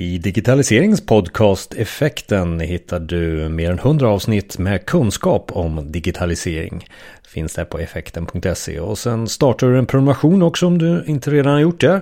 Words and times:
I 0.00 0.18
digitaliseringspodcast 0.18 1.74
Effekten 1.74 2.60
hittar 2.60 3.00
du 3.00 3.48
mer 3.48 3.70
än 3.70 3.78
100 3.78 4.08
avsnitt 4.08 4.58
med 4.58 4.86
kunskap 4.86 5.50
om 5.52 5.92
digitalisering. 5.92 6.86
Finns 7.28 7.54
där 7.54 7.64
på 7.64 7.78
effekten.se 7.78 8.80
och 8.80 8.98
sen 8.98 9.28
startar 9.28 9.66
du 9.66 9.78
en 9.78 9.86
prenumeration 9.86 10.42
också 10.42 10.66
om 10.66 10.78
du 10.78 11.04
inte 11.06 11.30
redan 11.30 11.52
har 11.52 11.60
gjort 11.60 11.80
det. 11.80 12.00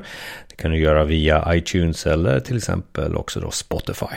Det 0.57 0.63
kan 0.63 0.71
du 0.71 0.79
göra 0.79 1.05
via 1.05 1.55
iTunes 1.55 2.07
eller 2.07 2.41
till 2.41 2.57
exempel 2.57 3.17
också 3.17 3.41
då 3.41 3.51
Spotify. 3.51 4.17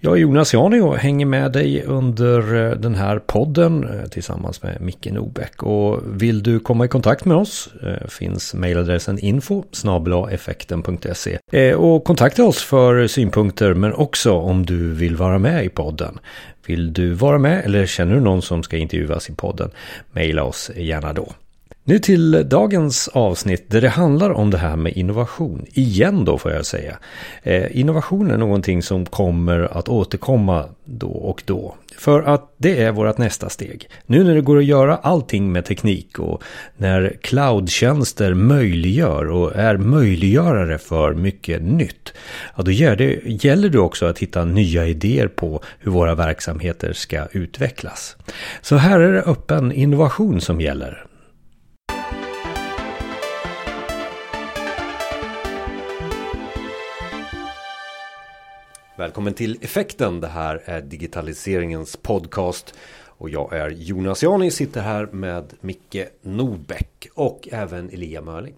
Jag 0.00 0.16
är 0.16 0.20
Jonas 0.20 0.54
Jani 0.54 0.80
och 0.80 0.96
hänger 0.96 1.26
med 1.26 1.52
dig 1.52 1.82
under 1.82 2.54
eh, 2.54 2.76
den 2.76 2.94
här 2.94 3.18
podden 3.18 3.84
eh, 3.84 4.08
tillsammans 4.08 4.62
med 4.62 4.80
Micke 4.80 5.06
Nobäck. 5.12 5.62
Och 5.62 6.00
vill 6.22 6.42
du 6.42 6.60
komma 6.60 6.84
i 6.84 6.88
kontakt 6.88 7.24
med 7.24 7.36
oss 7.36 7.68
eh, 7.82 8.08
finns 8.08 8.54
mejladressen 8.54 9.18
info 9.18 9.64
effekten.se 10.30 11.38
och 11.74 12.04
kontakta 12.04 12.44
oss 12.44 12.62
för 12.62 13.06
synpunkter 13.06 13.74
men 13.74 13.92
också 13.92 14.32
om 14.32 14.66
du 14.66 14.92
vill 14.92 15.16
vara 15.16 15.38
med 15.38 15.64
i 15.64 15.68
podden. 15.68 16.18
Vill 16.66 16.92
du 16.92 17.12
vara 17.12 17.38
med 17.38 17.64
eller 17.64 17.86
känner 17.86 18.14
du 18.14 18.20
någon 18.20 18.42
som 18.42 18.62
ska 18.62 18.76
intervjuas 18.76 19.30
i 19.30 19.34
podden? 19.34 19.70
Mejla 20.12 20.44
oss 20.44 20.70
gärna 20.76 21.12
då. 21.12 21.32
Nu 21.88 21.98
till 21.98 22.48
dagens 22.48 23.08
avsnitt 23.08 23.70
där 23.70 23.80
det 23.80 23.88
handlar 23.88 24.30
om 24.30 24.50
det 24.50 24.58
här 24.58 24.76
med 24.76 24.92
innovation. 24.96 25.66
Igen 25.72 26.24
då 26.24 26.38
får 26.38 26.52
jag 26.52 26.66
säga. 26.66 26.98
Eh, 27.42 27.80
innovation 27.80 28.30
är 28.30 28.36
någonting 28.36 28.82
som 28.82 29.06
kommer 29.06 29.78
att 29.78 29.88
återkomma 29.88 30.64
då 30.84 31.08
och 31.08 31.42
då. 31.46 31.74
För 31.98 32.22
att 32.22 32.54
det 32.56 32.82
är 32.82 32.92
vårt 32.92 33.18
nästa 33.18 33.48
steg. 33.48 33.90
Nu 34.06 34.24
när 34.24 34.34
det 34.34 34.40
går 34.40 34.58
att 34.58 34.64
göra 34.64 34.96
allting 34.96 35.52
med 35.52 35.64
teknik 35.64 36.18
och 36.18 36.42
när 36.76 37.16
cloudtjänster 37.20 38.34
möjliggör 38.34 39.30
och 39.30 39.56
är 39.56 39.76
möjliggörare 39.76 40.78
för 40.78 41.14
mycket 41.14 41.62
nytt. 41.62 42.12
Ja, 42.56 42.62
då 42.62 42.70
gäller 42.70 43.68
det 43.68 43.78
också 43.78 44.06
att 44.06 44.18
hitta 44.18 44.44
nya 44.44 44.86
idéer 44.86 45.28
på 45.28 45.62
hur 45.78 45.92
våra 45.92 46.14
verksamheter 46.14 46.92
ska 46.92 47.26
utvecklas. 47.32 48.16
Så 48.62 48.76
här 48.76 49.00
är 49.00 49.12
det 49.12 49.22
öppen 49.22 49.72
innovation 49.72 50.40
som 50.40 50.60
gäller. 50.60 51.07
Välkommen 58.98 59.34
till 59.34 59.58
Effekten. 59.60 60.20
Det 60.20 60.26
här 60.26 60.62
är 60.64 60.80
digitaliseringens 60.80 61.96
podcast. 61.96 62.74
Och 63.06 63.30
jag 63.30 63.52
är 63.52 63.70
Jonas 63.70 64.22
Jani, 64.22 64.50
sitter 64.50 64.80
här 64.80 65.06
med 65.12 65.52
Micke 65.60 65.96
Nordbäck 66.22 67.08
och 67.14 67.48
även 67.52 67.90
Elia 67.90 68.20
Mörling. 68.20 68.54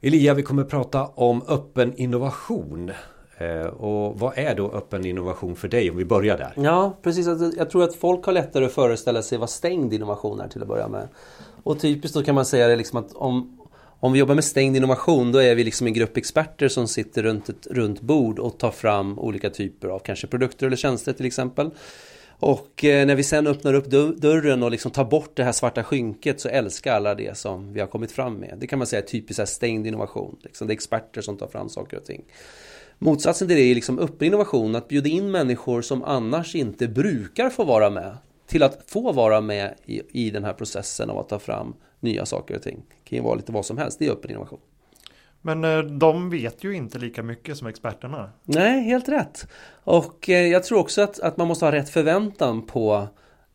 Elia, 0.00 0.34
vi 0.34 0.42
kommer 0.42 0.64
prata 0.64 1.06
om 1.06 1.42
öppen 1.48 1.94
innovation. 1.96 2.90
Eh, 3.38 3.66
och 3.66 4.18
vad 4.18 4.38
är 4.38 4.54
då 4.54 4.70
öppen 4.70 5.06
innovation 5.06 5.56
för 5.56 5.68
dig 5.68 5.90
om 5.90 5.96
vi 5.96 6.04
börjar 6.04 6.38
där? 6.38 6.52
Ja, 6.56 6.98
precis. 7.02 7.28
Alltså, 7.28 7.58
jag 7.58 7.70
tror 7.70 7.84
att 7.84 7.94
folk 7.94 8.24
har 8.24 8.32
lättare 8.32 8.64
att 8.64 8.72
föreställa 8.72 9.22
sig 9.22 9.38
vad 9.38 9.50
stängd 9.50 9.92
innovation 9.92 10.40
är 10.40 10.48
till 10.48 10.62
att 10.62 10.68
börja 10.68 10.88
med. 10.88 11.08
Och 11.62 11.80
typiskt 11.80 12.16
då 12.16 12.22
kan 12.22 12.34
man 12.34 12.44
säga 12.44 12.68
det 12.68 12.76
liksom 12.76 12.98
att 12.98 13.12
om, 13.12 13.59
om 14.00 14.12
vi 14.12 14.18
jobbar 14.18 14.34
med 14.34 14.44
stängd 14.44 14.76
innovation 14.76 15.32
då 15.32 15.38
är 15.38 15.54
vi 15.54 15.64
liksom 15.64 15.86
en 15.86 15.92
grupp 15.92 16.16
experter 16.16 16.68
som 16.68 16.88
sitter 16.88 17.22
runt 17.22 17.48
ett 17.48 17.66
runt 17.70 18.00
bord 18.00 18.38
och 18.38 18.58
tar 18.58 18.70
fram 18.70 19.18
olika 19.18 19.50
typer 19.50 19.88
av 19.88 19.98
kanske 19.98 20.26
produkter 20.26 20.66
eller 20.66 20.76
tjänster 20.76 21.12
till 21.12 21.26
exempel. 21.26 21.70
Och 22.40 22.84
eh, 22.84 23.06
när 23.06 23.14
vi 23.14 23.22
sen 23.22 23.46
öppnar 23.46 23.74
upp 23.74 23.86
dörren 24.20 24.62
och 24.62 24.70
liksom 24.70 24.90
tar 24.90 25.04
bort 25.04 25.36
det 25.36 25.44
här 25.44 25.52
svarta 25.52 25.84
skynket 25.84 26.40
så 26.40 26.48
älskar 26.48 26.94
alla 26.94 27.14
det 27.14 27.38
som 27.38 27.72
vi 27.72 27.80
har 27.80 27.86
kommit 27.86 28.12
fram 28.12 28.34
med. 28.34 28.56
Det 28.60 28.66
kan 28.66 28.78
man 28.78 28.86
säga 28.86 29.02
är 29.02 29.06
typiskt 29.06 29.48
stängd 29.48 29.86
innovation. 29.86 30.36
Liksom 30.42 30.66
det 30.66 30.72
är 30.72 30.74
experter 30.74 31.20
som 31.20 31.36
tar 31.36 31.46
fram 31.48 31.68
saker 31.68 31.96
och 31.96 32.04
ting. 32.04 32.24
Motsatsen 32.98 33.48
till 33.48 33.56
det 33.56 33.62
är 33.62 33.74
liksom 33.74 33.98
öppen 33.98 34.26
innovation, 34.26 34.74
att 34.74 34.88
bjuda 34.88 35.08
in 35.08 35.30
människor 35.30 35.82
som 35.82 36.02
annars 36.02 36.54
inte 36.54 36.88
brukar 36.88 37.50
få 37.50 37.64
vara 37.64 37.90
med 37.90 38.16
till 38.46 38.62
att 38.62 38.82
få 38.86 39.12
vara 39.12 39.40
med 39.40 39.74
i, 39.86 40.26
i 40.26 40.30
den 40.30 40.44
här 40.44 40.52
processen 40.52 41.10
av 41.10 41.18
att 41.18 41.28
ta 41.28 41.38
fram 41.38 41.74
nya 42.00 42.26
saker 42.26 42.56
och 42.56 42.62
ting. 42.62 42.82
Det 42.88 43.10
kan 43.10 43.18
ju 43.18 43.24
vara 43.24 43.34
lite 43.34 43.52
vad 43.52 43.66
som 43.66 43.78
helst, 43.78 43.98
det 43.98 44.06
är 44.06 44.10
öppen 44.10 44.30
innovation. 44.30 44.60
Men 45.40 45.64
eh, 45.64 45.78
de 45.78 46.30
vet 46.30 46.64
ju 46.64 46.74
inte 46.76 46.98
lika 46.98 47.22
mycket 47.22 47.56
som 47.56 47.66
experterna. 47.66 48.30
Nej, 48.44 48.82
helt 48.82 49.08
rätt. 49.08 49.46
Och 49.84 50.28
eh, 50.28 50.46
jag 50.46 50.64
tror 50.64 50.78
också 50.78 51.02
att, 51.02 51.20
att 51.20 51.36
man 51.36 51.48
måste 51.48 51.64
ha 51.64 51.72
rätt 51.72 51.88
förväntan 51.90 52.66
på 52.66 53.08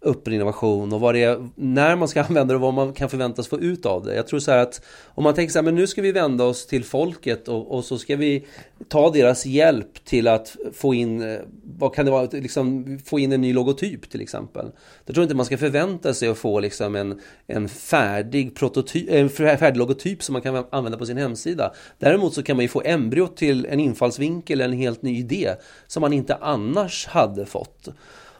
öppen 0.06 0.34
innovation 0.34 0.94
och 0.94 1.00
vad 1.00 1.16
det 1.16 1.24
är, 1.24 1.50
när 1.56 1.96
man 1.96 2.08
ska 2.08 2.24
använda 2.24 2.54
det 2.54 2.56
och 2.56 2.62
vad 2.62 2.74
man 2.74 2.94
kan 2.94 3.10
förväntas 3.10 3.48
få 3.48 3.60
ut 3.60 3.86
av 3.86 4.06
det. 4.06 4.16
Jag 4.16 4.28
tror 4.28 4.40
så 4.40 4.52
här 4.52 4.58
att 4.58 4.82
om 5.06 5.24
man 5.24 5.34
tänker 5.34 5.52
så 5.52 5.60
här, 5.60 5.64
men 5.64 5.76
nu 5.76 5.88
ska 5.88 6.02
vi 6.02 6.12
vända 6.12 6.44
oss 6.44 6.68
till 6.68 6.84
folket 6.84 7.48
och, 7.48 7.72
och 7.72 7.86
så 7.86 7.98
ska 7.98 8.16
vi 8.16 8.46
ta 8.88 9.10
deras 9.10 9.46
hjälp 9.46 10.06
till 10.06 10.28
att 10.28 10.56
få 10.74 10.94
in, 10.94 11.22
eh, 11.22 11.40
vad 11.64 11.96
kan 11.96 12.06
det 12.06 12.12
vara, 12.12 12.28
liksom 12.32 13.00
få 13.06 13.20
in 13.20 13.32
en 13.32 13.42
ny 13.42 13.54
logotyp 13.54 14.10
till 14.10 14.22
exempel. 14.22 14.72
Jag 15.06 15.16
tror 15.16 15.24
inte 15.24 15.36
man 15.36 15.46
ska 15.46 15.58
förvänta 15.58 16.14
sig 16.14 16.30
att 16.30 16.38
få 16.38 16.60
liksom 16.60 16.96
en, 16.96 17.22
en 17.48 17.70
färdig 17.70 18.56
prototyp, 18.56 19.10
en 19.12 19.30
färdig 19.30 19.78
logotyp 19.78 20.24
som 20.24 20.34
man 20.34 20.42
kan 20.42 20.66
använda 20.70 20.98
på 20.98 21.06
sin 21.06 21.18
hemsida. 21.18 21.74
Däremot 22.00 22.34
så 22.34 22.44
kan 22.44 22.56
man 22.56 22.64
ju 22.64 22.70
få 22.70 22.82
embryot 22.86 23.38
till 23.38 23.66
en 23.66 23.80
infallsvinkel 23.80 24.62
en 24.62 24.74
helt 24.74 25.02
ny 25.02 25.20
idé 25.20 25.52
som 25.88 26.02
man 26.02 26.14
inte 26.14 26.36
annars 26.36 27.08
hade 27.08 27.46
fått. 27.46 27.90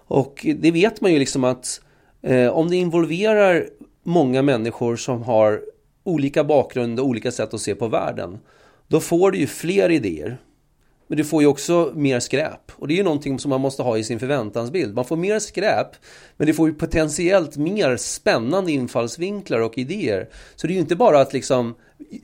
Och 0.08 0.46
det 0.56 0.72
vet 0.72 1.02
man 1.02 1.14
ju 1.14 1.20
liksom 1.20 1.44
att 1.44 1.82
eh, 2.22 2.48
om 2.48 2.70
det 2.70 2.76
involverar 2.76 3.70
många 4.04 4.42
människor 4.42 4.96
som 4.96 5.24
har 5.24 5.62
olika 6.04 6.44
bakgrund 6.44 7.00
och 7.00 7.06
olika 7.06 7.32
sätt 7.32 7.54
att 7.54 7.62
se 7.62 7.76
på 7.76 7.88
världen. 7.88 8.40
Då 8.88 9.00
får 9.00 9.32
du 9.32 9.38
ju 9.38 9.48
fler 9.48 9.90
idéer. 9.90 10.38
Men 11.08 11.18
du 11.18 11.24
får 11.24 11.42
ju 11.42 11.48
också 11.48 11.92
mer 11.96 12.20
skräp. 12.20 12.72
Och 12.76 12.88
det 12.88 12.94
är 12.94 12.98
ju 12.98 13.04
någonting 13.04 13.40
som 13.40 13.50
man 13.50 13.62
måste 13.62 13.84
ha 13.84 13.98
i 13.98 14.04
sin 14.04 14.20
förväntansbild. 14.20 14.96
Man 14.96 15.06
får 15.06 15.16
mer 15.16 15.40
skräp, 15.40 15.88
men 16.38 16.48
du 16.48 16.54
får 16.54 16.68
ju 16.68 16.74
potentiellt 16.74 17.58
mer 17.58 17.98
spännande 17.98 18.72
infallsvinklar 18.72 19.60
och 19.60 19.78
idéer. 19.78 20.30
Så 20.56 20.68
det 20.68 20.74
är 20.74 20.76
ju 20.76 20.82
inte 20.82 20.96
bara 20.96 21.22
att 21.22 21.34
liksom 21.34 21.76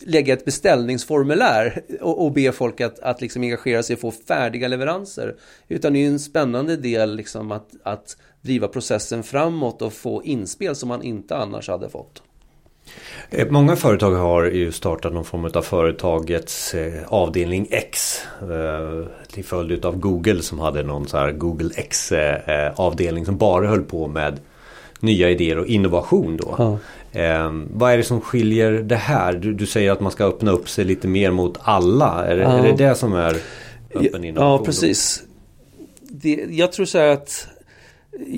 lägga 0.06 0.34
ett 0.34 0.46
beställningsformulär 0.46 1.82
och, 2.02 2.26
och 2.26 2.32
be 2.32 2.52
folk 2.52 2.82
att, 2.82 3.00
att 3.00 3.22
liksom 3.22 3.42
engagera 3.42 3.84
sig 3.84 3.94
och 3.94 4.00
få 4.00 4.12
färdiga 4.12 4.68
leveranser. 4.68 5.36
Utan 5.68 5.94
det 5.94 6.00
är 6.00 6.08
en 6.08 6.20
spännande 6.20 6.78
del 6.78 7.16
liksom 7.16 7.52
att, 7.52 7.70
att 7.84 8.18
driva 8.42 8.68
processen 8.68 9.24
framåt 9.24 9.82
och 9.82 9.94
få 9.94 10.24
inspel 10.24 10.76
som 10.76 10.90
man 10.90 11.04
inte 11.04 11.36
annars 11.36 11.70
hade 11.70 11.90
fått. 11.90 12.24
Eh, 13.30 13.48
många 13.50 13.76
företag 13.76 14.12
har 14.12 14.44
ju 14.44 14.72
startat 14.72 15.14
någon 15.14 15.26
form 15.26 15.46
av 15.54 15.62
företagets 15.62 16.74
eh, 16.74 17.04
avdelning 17.08 17.68
X. 17.72 18.22
Eh, 18.42 19.06
till 19.28 19.46
följd 19.46 19.86
av 19.86 19.98
Google 20.00 20.42
som 20.42 20.60
hade 20.60 20.84
någon 20.84 21.08
så 21.08 21.18
här 21.18 21.32
Google 21.32 21.70
X 21.76 22.14
avdelning 22.76 23.26
som 23.26 23.38
bara 23.38 23.68
höll 23.68 23.84
på 23.84 24.08
med 24.08 24.40
nya 25.02 25.30
idéer 25.30 25.58
och 25.58 25.68
innovation 25.68 26.38
då. 26.38 26.56
Ja. 26.58 26.78
Eh, 27.20 27.52
vad 27.74 27.94
är 27.94 27.98
det 27.98 28.04
som 28.04 28.22
skiljer 28.22 28.72
det 28.72 28.96
här? 28.96 29.34
Du, 29.34 29.54
du, 29.54 29.66
säger 29.66 29.92
att 29.92 30.00
man 30.00 30.12
ska 30.12 30.26
öppna 30.26 30.52
upp 30.52 30.70
sig 30.70 30.86
lite 30.86 31.08
mer 31.08 31.32
mot 31.32 31.58
alla. 31.62 32.26
Är, 32.26 32.38
ja. 32.38 32.50
är 32.50 32.64
det 32.64 32.88
det 32.88 32.96
som 32.96 33.14
är 33.14 33.38
öppen 33.96 34.24
innovation? 34.24 34.52
Ja, 34.52 34.66
precis. 34.66 35.24
Det, 36.02 36.46
jag 36.50 36.72
tror 36.72 36.86
så 36.86 36.98
här 36.98 37.08
att 37.08 37.48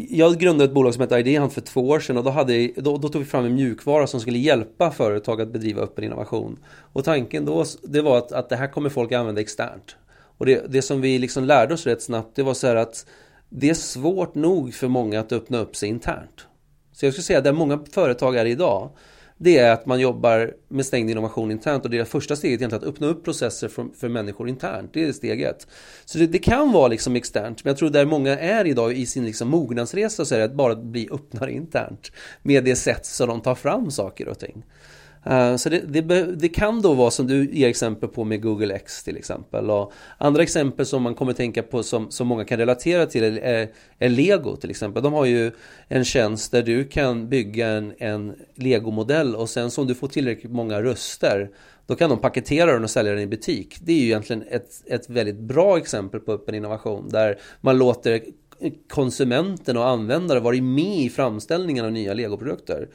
jag 0.10 0.38
grundade 0.40 0.66
ett 0.66 0.74
bolag 0.74 0.94
som 0.94 1.02
hette 1.02 1.18
Ideahunt 1.18 1.54
för 1.54 1.62
två 1.62 1.90
år 1.90 2.00
sedan 2.00 2.18
och 2.18 2.24
då, 2.24 2.30
hade, 2.30 2.68
då, 2.76 2.98
då, 2.98 3.10
tog 3.10 3.22
vi 3.22 3.28
fram 3.28 3.46
en 3.46 3.56
mjukvara 3.56 4.08
som 4.08 4.20
skulle 4.20 4.38
hjälpa 4.38 4.92
företag 4.92 5.42
att 5.42 5.54
bedriva 5.54 5.82
öppen 5.82 6.04
innovation. 6.04 6.60
Och 6.66 7.04
tanken 7.04 7.46
då 7.46 7.66
det 7.84 8.02
var 8.02 8.18
att, 8.18 8.32
att 8.32 8.50
det 8.50 8.56
här 8.56 8.68
kommer 8.68 8.90
folk 8.90 9.12
att 9.12 9.20
använda 9.20 9.42
externt. 9.42 9.96
Och 10.38 10.46
det, 10.46 10.66
det 10.70 10.82
som 10.82 11.02
vi 11.02 11.20
liksom 11.20 11.44
lärde 11.44 11.74
oss 11.74 11.86
rätt 11.86 12.02
snabbt 12.02 12.36
det 12.36 12.44
var 12.44 12.54
så 12.54 12.68
här 12.68 12.76
att 12.76 13.06
det 13.50 13.70
är 13.70 13.74
svårt 13.74 14.36
nog 14.36 14.74
för 14.74 14.88
många 14.88 15.20
att 15.20 15.32
öppna 15.32 15.58
upp 15.58 15.76
sig 15.76 15.90
internt. 15.90 16.48
Så 16.94 17.06
jag 17.06 17.14
skulle 17.14 17.24
säga 17.24 17.38
att 17.38 17.44
där 17.44 17.54
många 17.54 17.80
företag 17.92 18.36
är 18.36 18.46
idag 18.46 18.90
det 19.38 19.58
är 19.58 19.72
att 19.72 19.86
man 19.86 20.00
jobbar 20.00 20.54
med 20.68 20.86
stängd 20.86 21.10
innovation 21.10 21.52
internt 21.52 21.84
och 21.84 21.90
det 21.90 21.98
är 21.98 22.06
första 22.06 22.36
steget 22.36 22.60
egentligen 22.60 22.84
att 22.84 22.90
öppna 22.90 23.08
upp 23.08 23.24
processer 23.24 23.68
för, 23.68 23.86
för 24.00 24.10
människor 24.10 24.50
internt. 24.50 24.94
Det 24.94 25.04
är 25.04 25.12
steget. 25.12 25.68
Så 26.06 26.18
det, 26.18 26.28
det, 26.28 26.40
kan 26.40 26.72
vara 26.72 26.88
liksom 26.88 27.16
externt, 27.16 27.64
men 27.64 27.72
jag 27.72 27.78
tror 27.78 27.90
där 27.90 28.06
många 28.06 28.40
är 28.40 28.68
idag 28.68 28.94
i 28.94 29.06
sin 29.06 29.26
liksom 29.26 29.50
mognadsresa 29.50 30.26
så 30.26 30.36
är 30.36 30.40
det 30.40 30.46
att 30.46 30.54
bara 30.54 30.76
bli 30.76 31.10
öppnare 31.12 31.52
internt 31.52 32.12
med 32.42 32.64
det 32.64 32.76
sätt 32.76 33.06
som 33.06 33.28
de 33.28 33.42
tar 33.42 33.56
fram 33.56 33.92
saker 33.92 34.28
och 34.28 34.40
ting. 34.40 34.64
Eh, 35.26 35.56
så 35.56 35.70
det, 35.70 35.80
det, 35.80 36.24
det, 36.36 36.50
kan 36.50 36.82
då 36.82 36.94
vara 36.94 37.12
som 37.12 37.28
du 37.28 37.50
ger 37.52 37.68
exempel 37.68 38.10
på 38.10 38.24
med 38.24 38.42
Google 38.42 38.74
X 38.76 39.04
till 39.04 39.18
exempel. 39.18 39.70
Och 39.70 39.94
andra 40.18 40.44
exempel 40.44 40.86
som 40.86 41.04
man 41.04 41.16
kommer 41.16 41.34
tänka 41.34 41.64
på 41.64 41.84
som, 41.84 42.12
som 42.12 42.28
många 42.28 42.46
kan 42.46 42.58
relatera 42.58 43.06
till 43.06 43.24
är, 43.24 43.62
eh, 43.62 43.68
är, 44.00 44.10
Lego 44.10 44.56
till 44.56 44.70
exempel. 44.70 45.04
De 45.04 45.14
har 45.14 45.26
ju 45.26 45.52
en 45.88 46.06
tjänst 46.06 46.52
där 46.52 46.64
du 46.64 46.84
kan 46.84 47.30
bygga 47.30 47.68
en, 47.68 47.94
en 47.98 48.34
Lego-modell 48.56 49.36
och 49.36 49.50
sen 49.50 49.72
så 49.72 49.82
om 49.82 49.88
du 49.88 49.96
får 49.96 50.08
tillräckligt 50.08 50.52
många 50.52 50.82
röster 50.82 51.50
då 51.88 51.96
kan 51.96 52.10
de 52.10 52.20
paketera 52.20 52.74
den 52.74 52.84
och 52.84 52.90
sälja 52.90 53.12
den 53.12 53.22
i 53.22 53.28
butik. 53.28 53.78
Det 53.82 53.92
är 53.92 53.98
ju 53.98 54.06
egentligen 54.06 54.44
ett, 54.50 54.84
ett 54.86 55.10
väldigt 55.10 55.40
bra 55.40 55.78
exempel 55.78 56.20
på 56.20 56.32
öppen 56.32 56.56
innovation 56.56 57.10
där 57.10 57.40
man 57.62 57.78
låter 57.78 58.22
konsumenten 58.90 59.78
och 59.78 59.88
användare 59.88 60.40
vara 60.40 60.62
med 60.62 60.98
i 60.98 61.10
framställningen 61.10 61.86
av 61.86 61.92
nya 61.92 62.14
legoprodukter. 62.14 62.88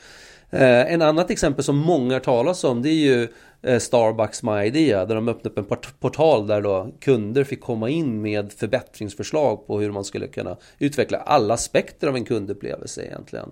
Eh, 0.51 0.93
en 0.93 1.03
annat 1.03 1.31
exempel 1.31 1.65
som 1.65 1.77
många 1.77 2.21
talas 2.21 2.65
om 2.65 2.83
det 2.83 2.89
är 2.89 2.93
ju 2.95 3.29
eh, 3.63 3.79
Starbucks 3.79 4.43
My 4.43 4.63
Idea 4.63 5.05
där 5.05 5.15
de 5.15 5.29
öppnade 5.29 5.61
upp 5.61 5.73
en 5.73 5.79
portal 6.01 6.47
där 6.47 6.61
då 6.61 6.93
kunder 7.01 7.45
fick 7.45 7.61
komma 7.61 7.89
in 7.89 8.23
med 8.23 8.53
förbättringsförslag 8.53 9.67
på 9.67 9.81
hur 9.81 9.91
man 9.91 10.05
skulle 10.05 10.27
kunna 10.27 10.57
utveckla 10.79 11.19
alla 11.19 11.55
aspekter 11.55 12.09
av 12.09 12.17
en 12.17 12.25
kundupplevelse 12.25 13.05
egentligen. 13.05 13.51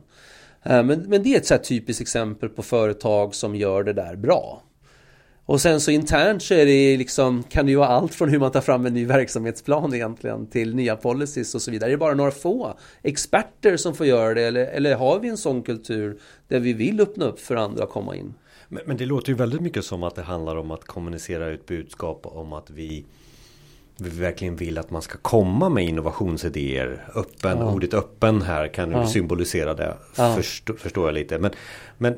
Eh, 0.62 0.82
men, 0.82 1.00
men 1.00 1.22
det 1.22 1.34
är 1.34 1.36
ett 1.36 1.46
så 1.46 1.58
typiskt 1.58 2.00
exempel 2.00 2.48
på 2.48 2.62
företag 2.62 3.34
som 3.34 3.56
gör 3.56 3.82
det 3.82 3.92
där 3.92 4.16
bra. 4.16 4.62
Och 5.46 5.60
sen 5.60 5.80
så 5.80 5.90
internt 5.90 6.42
så 6.42 6.54
är 6.54 6.66
det 6.66 6.96
liksom, 6.96 7.42
kan 7.42 7.66
det 7.66 7.70
ju 7.70 7.78
vara 7.78 7.88
allt 7.88 8.14
från 8.14 8.28
hur 8.28 8.38
man 8.38 8.52
tar 8.52 8.60
fram 8.60 8.86
en 8.86 8.94
ny 8.94 9.06
verksamhetsplan 9.06 9.94
egentligen 9.94 10.46
till 10.46 10.74
nya 10.74 10.96
policies 10.96 11.54
och 11.54 11.62
så 11.62 11.70
vidare. 11.70 11.90
Det 11.90 11.94
är 11.94 11.98
bara 11.98 12.14
några 12.14 12.30
få 12.30 12.78
experter 13.02 13.76
som 13.76 13.94
får 13.94 14.06
göra 14.06 14.34
det 14.34 14.42
eller, 14.42 14.66
eller 14.66 14.94
har 14.94 15.18
vi 15.18 15.28
en 15.28 15.36
sån 15.36 15.62
kultur 15.62 16.18
där 16.48 16.60
vi 16.60 16.72
vill 16.72 17.00
öppna 17.00 17.24
upp 17.24 17.40
för 17.40 17.56
andra 17.56 17.84
att 17.84 17.90
komma 17.90 18.16
in? 18.16 18.34
Men, 18.68 18.82
men 18.86 18.96
det 18.96 19.06
låter 19.06 19.28
ju 19.28 19.34
väldigt 19.34 19.60
mycket 19.60 19.84
som 19.84 20.02
att 20.02 20.14
det 20.14 20.22
handlar 20.22 20.56
om 20.56 20.70
att 20.70 20.84
kommunicera 20.84 21.46
ut 21.46 21.66
budskap 21.66 22.20
om 22.26 22.52
att 22.52 22.70
vi 22.70 23.04
vi 23.98 24.10
verkligen 24.10 24.56
vill 24.56 24.78
att 24.78 24.90
man 24.90 25.02
ska 25.02 25.18
komma 25.18 25.68
med 25.68 25.84
innovationsidéer. 25.84 27.08
Öppen, 27.14 27.58
ja. 27.58 27.72
ordet 27.72 27.94
öppen 27.94 28.42
här 28.42 28.68
kan 28.68 28.90
ja. 28.90 29.06
symbolisera 29.06 29.74
det. 29.74 29.96
Ja. 30.16 30.34
Förstå, 30.36 30.74
förstår 30.74 31.06
jag 31.06 31.14
lite. 31.14 31.38
Men, 31.38 31.50
men 31.98 32.16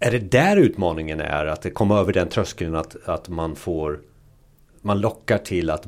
är 0.00 0.10
det 0.10 0.18
där 0.18 0.56
utmaningen 0.56 1.20
är? 1.20 1.46
Att 1.46 1.74
komma 1.74 1.98
över 1.98 2.12
den 2.12 2.28
tröskeln 2.28 2.74
att, 2.74 2.96
att 3.04 3.28
man 3.28 3.56
får 3.56 4.00
Man 4.82 5.00
lockar 5.00 5.38
till 5.38 5.70
att 5.70 5.86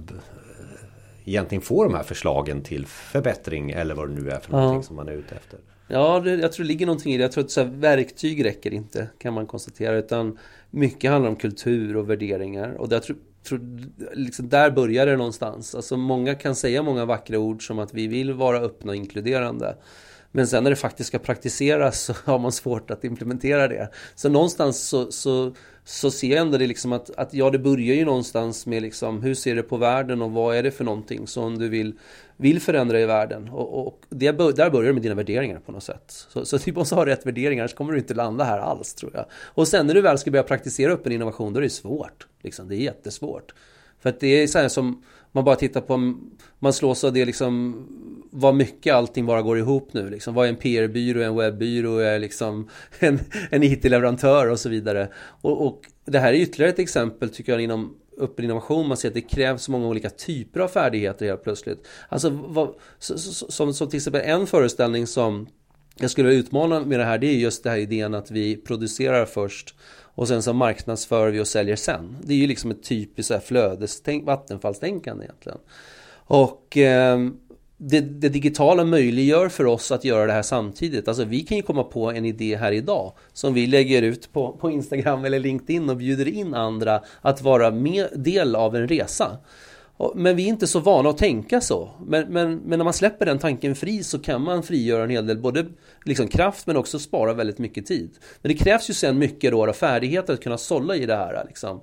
Egentligen 1.29 1.63
få 1.63 1.85
de 1.85 1.95
här 1.95 2.03
förslagen 2.03 2.63
till 2.63 2.87
förbättring 2.87 3.71
eller 3.71 3.95
vad 3.95 4.09
det 4.09 4.15
nu 4.15 4.31
är 4.31 4.41
för 4.41 4.53
någonting 4.53 4.77
ja. 4.77 4.83
som 4.83 4.97
man 4.97 5.09
är 5.09 5.13
ute 5.13 5.35
efter. 5.35 5.59
Ja, 5.89 6.21
det, 6.21 6.35
jag 6.35 6.53
tror 6.53 6.65
det 6.65 6.69
ligger 6.69 6.87
någonting 6.87 7.15
i 7.15 7.17
det. 7.17 7.23
Jag 7.23 7.33
tror 7.33 7.45
att 7.45 7.51
så 7.51 7.65
verktyg 7.65 8.45
räcker 8.45 8.75
inte 8.75 9.09
kan 9.19 9.35
man 9.35 9.47
konstatera. 9.47 9.97
Utan 9.97 10.39
mycket 10.71 11.11
handlar 11.11 11.31
om 11.31 11.37
kultur 11.37 11.97
och 11.97 12.11
värderingar. 12.11 12.75
Och 12.75 12.93
jag 12.93 13.03
tror, 13.03 13.17
tror, 13.43 13.61
liksom 14.15 14.49
där 14.49 14.71
börjar 14.71 15.07
det 15.07 15.17
någonstans. 15.17 15.75
Alltså 15.75 15.97
många 15.97 16.35
kan 16.35 16.55
säga 16.55 16.83
många 16.83 17.05
vackra 17.05 17.39
ord 17.39 17.67
som 17.67 17.79
att 17.79 17.95
vi 17.95 18.07
vill 18.07 18.33
vara 18.33 18.59
öppna 18.59 18.91
och 18.91 18.97
inkluderande. 18.97 19.77
Men 20.33 20.47
sen 20.47 20.65
när 20.65 20.71
det 20.71 20.77
faktiskt 20.77 21.09
ska 21.09 21.19
praktiseras 21.19 22.01
så 22.01 22.15
har 22.25 22.39
man 22.39 22.53
svårt 22.53 22.91
att 22.91 23.05
implementera 23.05 23.69
det. 23.69 23.91
Så 24.15 24.29
någonstans 24.29 24.89
så, 24.89 25.13
så, 25.13 25.55
så 25.85 26.11
ser 26.11 26.29
jag 26.29 26.39
ändå 26.39 26.59
det 26.59 26.67
liksom 26.67 26.93
att, 26.93 27.11
att 27.17 27.35
ja, 27.35 27.51
det 27.51 27.59
börjar 27.59 27.95
ju 27.95 28.05
någonstans 28.05 28.67
med 28.67 28.83
liksom 28.83 29.23
hur 29.23 29.35
ser 29.35 29.55
det 29.55 29.63
på 29.63 29.77
världen 29.77 30.23
och 30.23 30.31
vad 30.31 30.57
är 30.57 30.63
det 30.63 30.71
för 30.71 30.85
någonting 30.85 31.27
som 31.27 31.59
du 31.59 31.69
vill, 31.69 31.95
vill 32.37 32.61
förändra 32.61 33.01
i 33.01 33.07
världen. 33.07 33.49
Och, 33.49 33.87
och 33.87 34.01
det, 34.09 34.33
där 34.33 34.71
börjar 34.71 34.87
det 34.87 34.93
med 34.93 35.03
dina 35.03 35.15
värderingar 35.15 35.61
på 35.61 35.73
något 35.73 35.85
sätt. 35.85 36.27
Så, 36.29 36.45
så 36.45 36.57
du 36.57 36.73
måste 36.73 36.95
ha 36.95 37.07
rätt 37.07 37.27
värderingar, 37.27 37.67
så 37.67 37.77
kommer 37.77 37.93
du 37.93 37.99
inte 37.99 38.15
landa 38.15 38.45
här 38.45 38.59
alls 38.59 38.95
tror 38.95 39.13
jag. 39.15 39.25
Och 39.33 39.69
sen 39.69 39.87
när 39.87 39.95
du 39.95 40.01
väl 40.01 40.19
ska 40.19 40.31
börja 40.31 40.43
praktisera 40.43 40.93
upp 40.93 41.07
en 41.07 41.13
innovation, 41.13 41.53
då 41.53 41.59
är 41.59 41.63
det 41.63 41.71
svårt. 41.71 42.27
Liksom, 42.43 42.69
det 42.69 42.77
är 42.77 42.81
jättesvårt. 42.81 43.53
För 44.01 44.09
att 44.09 44.21
det 44.21 44.43
är 44.43 44.47
så 44.47 44.59
här 44.59 44.69
som 44.69 45.03
man 45.33 45.45
bara 45.45 45.57
tittar 45.57 45.81
på, 45.81 46.15
man 46.59 46.73
slås 46.73 47.05
av 47.05 47.13
det 47.13 47.25
liksom 47.25 47.87
vad 48.31 48.55
mycket 48.55 48.95
allting 48.95 49.27
bara 49.27 49.43
går 49.43 49.59
ihop 49.59 49.93
nu. 49.93 50.11
Liksom. 50.11 50.35
Vad 50.35 50.45
är 50.45 50.49
en 50.49 50.57
PR-byrå, 50.57 51.23
en 51.23 51.37
webbyrå, 51.37 51.99
är 51.99 52.19
liksom 52.19 52.69
en, 52.99 53.21
en 53.51 53.63
IT-leverantör 53.63 54.51
och 54.51 54.61
så 54.61 54.69
vidare. 54.69 55.09
Och, 55.41 55.67
och, 55.67 55.81
det 56.05 56.19
här 56.19 56.33
är 56.33 56.37
ytterligare 56.37 56.73
ett 56.73 56.79
exempel 56.79 57.31
tycker 57.31 57.53
jag 57.53 57.61
inom 57.61 57.97
öppen 58.21 58.45
innovation. 58.45 58.89
Man 58.89 58.97
ser 58.97 59.09
att 59.09 59.15
det 59.15 59.21
krävs 59.21 59.63
så 59.63 59.71
många 59.71 59.87
olika 59.87 60.11
typer 60.11 60.61
av 60.61 60.69
färdigheter 60.69 61.27
helt 61.27 61.43
plötsligt. 61.43 61.87
Alltså 62.09 62.31
vad, 62.31 62.75
som, 62.99 63.75
som 63.75 63.89
till 63.89 63.97
exempel 63.97 64.23
en 64.25 64.47
föreställning 64.47 65.07
som 65.07 65.47
jag 66.01 66.11
skulle 66.11 66.29
vilja 66.29 66.41
utmana 66.41 66.81
med 66.81 67.01
det 67.01 67.05
här, 67.05 67.19
det 67.19 67.27
är 67.27 67.35
just 67.35 67.63
den 67.63 67.73
här 67.73 67.79
idén 67.79 68.15
att 68.15 68.31
vi 68.31 68.57
producerar 68.57 69.25
först 69.25 69.75
och 70.19 70.29
sen 70.29 70.43
så 70.43 70.53
marknadsför 70.53 71.31
vi 71.31 71.41
och 71.41 71.47
säljer 71.47 71.77
sen. 71.77 72.17
Det 72.23 72.33
är 72.35 72.39
ju 72.39 72.47
liksom 72.47 72.71
ett 72.71 72.83
typiskt 72.83 73.45
flödestänk, 73.45 74.27
vattenfallstänkande 74.27 75.25
egentligen. 75.25 75.59
Och 76.11 76.77
eh, 76.77 77.19
det, 77.77 78.01
det, 78.01 78.29
digitala 78.29 78.85
möjliggör 78.85 79.49
för 79.49 79.67
oss 79.67 79.93
att 79.93 80.05
göra 80.05 80.27
det 80.27 80.33
här 80.33 80.43
samtidigt. 80.43 81.09
Alltså 81.09 81.25
vi 81.25 81.41
kan 81.41 81.57
ju 81.57 81.63
komma 81.63 81.85
på 81.85 82.11
en 82.11 82.25
idé 82.25 82.57
här 82.57 82.73
idag 82.73 83.13
som 83.33 83.55
vi 83.55 83.67
lägger 83.67 84.03
ut 84.03 84.33
på, 84.33 84.53
på 84.53 84.71
Instagram 84.71 85.25
eller 85.25 85.39
LinkedIn 85.39 85.91
och 85.91 85.97
bjuder 85.97 86.29
in 86.29 86.55
andra 86.55 87.03
att 87.21 87.43
vara 87.43 87.71
med, 87.71 88.09
del 88.15 88.57
av 88.57 88.77
en 88.77 88.89
resa. 88.89 89.39
Men 90.15 90.37
vi 90.37 90.45
är 90.45 90.49
inte 90.49 90.67
så 90.67 90.81
vana 90.81 91.09
att 91.09 91.19
tänka 91.19 91.61
så. 91.61 91.91
Men, 92.07 92.33
men, 92.33 92.57
men 92.57 92.79
när 92.79 92.85
man 92.85 92.93
släpper 92.93 93.27
den 93.27 93.39
tanken 93.39 93.75
fri 93.75 94.03
så 94.03 94.19
kan 94.19 94.43
man 94.43 94.63
frigöra 94.63 95.05
en 95.05 95.11
hel 95.11 95.27
del 95.27 95.39
både 95.39 95.67
liksom 96.05 96.29
kraft 96.29 96.67
men 96.67 96.77
också 96.77 96.99
spara 96.99 97.35
väldigt 97.35 97.59
mycket 97.59 97.87
tid. 97.87 98.11
Men 98.43 98.53
det 98.53 98.59
krävs 98.59 98.91
ju 98.91 98.95
sen 98.95 99.19
mycket 99.19 99.51
då 99.51 99.73
färdigheter 99.73 100.33
att 100.33 100.43
kunna 100.43 100.59
sålla 100.59 100.97
i 100.97 101.07
det 101.07 101.17
här. 101.17 101.45
Liksom. 101.47 101.81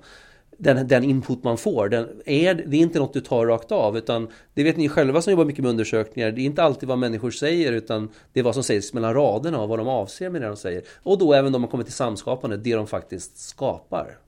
Den, 0.58 0.88
den, 0.88 1.04
input 1.04 1.44
man 1.44 1.58
får, 1.58 1.88
den 1.88 2.08
är, 2.26 2.54
det 2.54 2.76
är 2.76 2.80
inte 2.80 2.98
något 2.98 3.12
du 3.12 3.20
tar 3.20 3.46
rakt 3.46 3.72
av 3.72 3.96
utan 3.98 4.28
det 4.54 4.64
vet 4.64 4.76
ni 4.76 4.88
själva 4.88 5.22
som 5.22 5.30
jobbar 5.30 5.44
mycket 5.44 5.62
med 5.62 5.70
undersökningar. 5.70 6.30
Det 6.30 6.40
är 6.40 6.44
inte 6.44 6.62
alltid 6.62 6.88
vad 6.88 6.98
människor 6.98 7.30
säger 7.30 7.72
utan 7.72 8.08
det 8.32 8.40
är 8.40 8.44
vad 8.44 8.54
som 8.54 8.62
sägs 8.62 8.92
mellan 8.92 9.14
raderna 9.14 9.60
och 9.60 9.68
vad 9.68 9.78
de 9.78 9.88
avser 9.88 10.30
med 10.30 10.40
det 10.40 10.46
de 10.46 10.56
säger. 10.56 10.82
Och 11.02 11.18
då 11.18 11.32
även 11.32 11.54
om 11.54 11.60
man 11.60 11.70
kommer 11.70 11.84
till 11.84 11.92
samskapande, 11.92 12.56
det 12.56 12.74
de 12.74 12.86
faktiskt 12.86 13.38
skapar. 13.38 14.18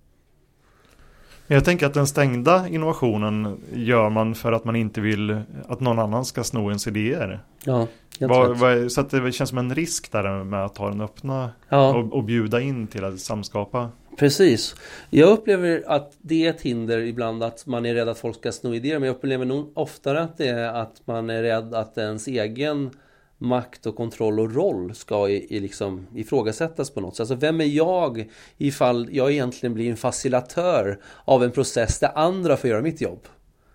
Jag 1.50 1.64
tänker 1.64 1.86
att 1.86 1.94
den 1.94 2.06
stängda 2.06 2.68
innovationen 2.68 3.60
gör 3.72 4.10
man 4.10 4.34
för 4.34 4.52
att 4.52 4.64
man 4.64 4.76
inte 4.76 5.00
vill 5.00 5.40
att 5.68 5.80
någon 5.80 5.98
annan 5.98 6.24
ska 6.24 6.44
sno 6.44 6.68
ens 6.68 6.86
idéer. 6.86 7.40
Ja, 7.64 7.86
var, 8.20 8.54
var, 8.54 8.88
så 8.88 9.00
att 9.00 9.10
det 9.10 9.32
känns 9.32 9.50
som 9.50 9.58
en 9.58 9.74
risk 9.74 10.12
där 10.12 10.44
med 10.44 10.64
att 10.64 10.78
ha 10.78 10.88
den 10.88 11.00
öppna 11.00 11.50
ja. 11.68 11.94
och, 11.94 12.12
och 12.12 12.24
bjuda 12.24 12.60
in 12.60 12.86
till 12.86 13.04
att 13.04 13.20
samskapa. 13.20 13.90
Precis. 14.18 14.74
Jag 15.10 15.28
upplever 15.28 15.84
att 15.86 16.12
det 16.18 16.46
är 16.46 16.50
ett 16.50 16.60
hinder 16.60 16.98
ibland 16.98 17.42
att 17.42 17.66
man 17.66 17.86
är 17.86 17.94
rädd 17.94 18.08
att 18.08 18.18
folk 18.18 18.36
ska 18.36 18.52
sno 18.52 18.74
idéer. 18.74 18.98
Men 18.98 19.06
jag 19.06 19.16
upplever 19.16 19.44
nog 19.44 19.72
oftare 19.74 20.20
att 20.20 20.38
det 20.38 20.48
är 20.48 20.68
att 20.68 21.02
man 21.04 21.30
är 21.30 21.42
rädd 21.42 21.74
att 21.74 21.98
ens 21.98 22.26
egen 22.26 22.90
makt 23.38 23.86
och 23.86 23.96
kontroll 23.96 24.40
och 24.40 24.54
roll 24.54 24.94
ska 24.94 25.28
i, 25.28 25.56
i 25.56 25.60
liksom 25.60 26.06
ifrågasättas 26.14 26.90
på 26.90 27.00
något 27.00 27.16
sätt. 27.16 27.20
Alltså 27.20 27.34
vem 27.34 27.60
är 27.60 27.64
jag 27.64 28.30
ifall 28.56 29.08
jag 29.12 29.32
egentligen 29.32 29.74
blir 29.74 29.90
en 29.90 29.96
facilitatör 29.96 31.00
av 31.24 31.44
en 31.44 31.50
process 31.50 31.98
där 31.98 32.10
andra 32.14 32.56
får 32.56 32.70
göra 32.70 32.82
mitt 32.82 33.00
jobb? 33.00 33.28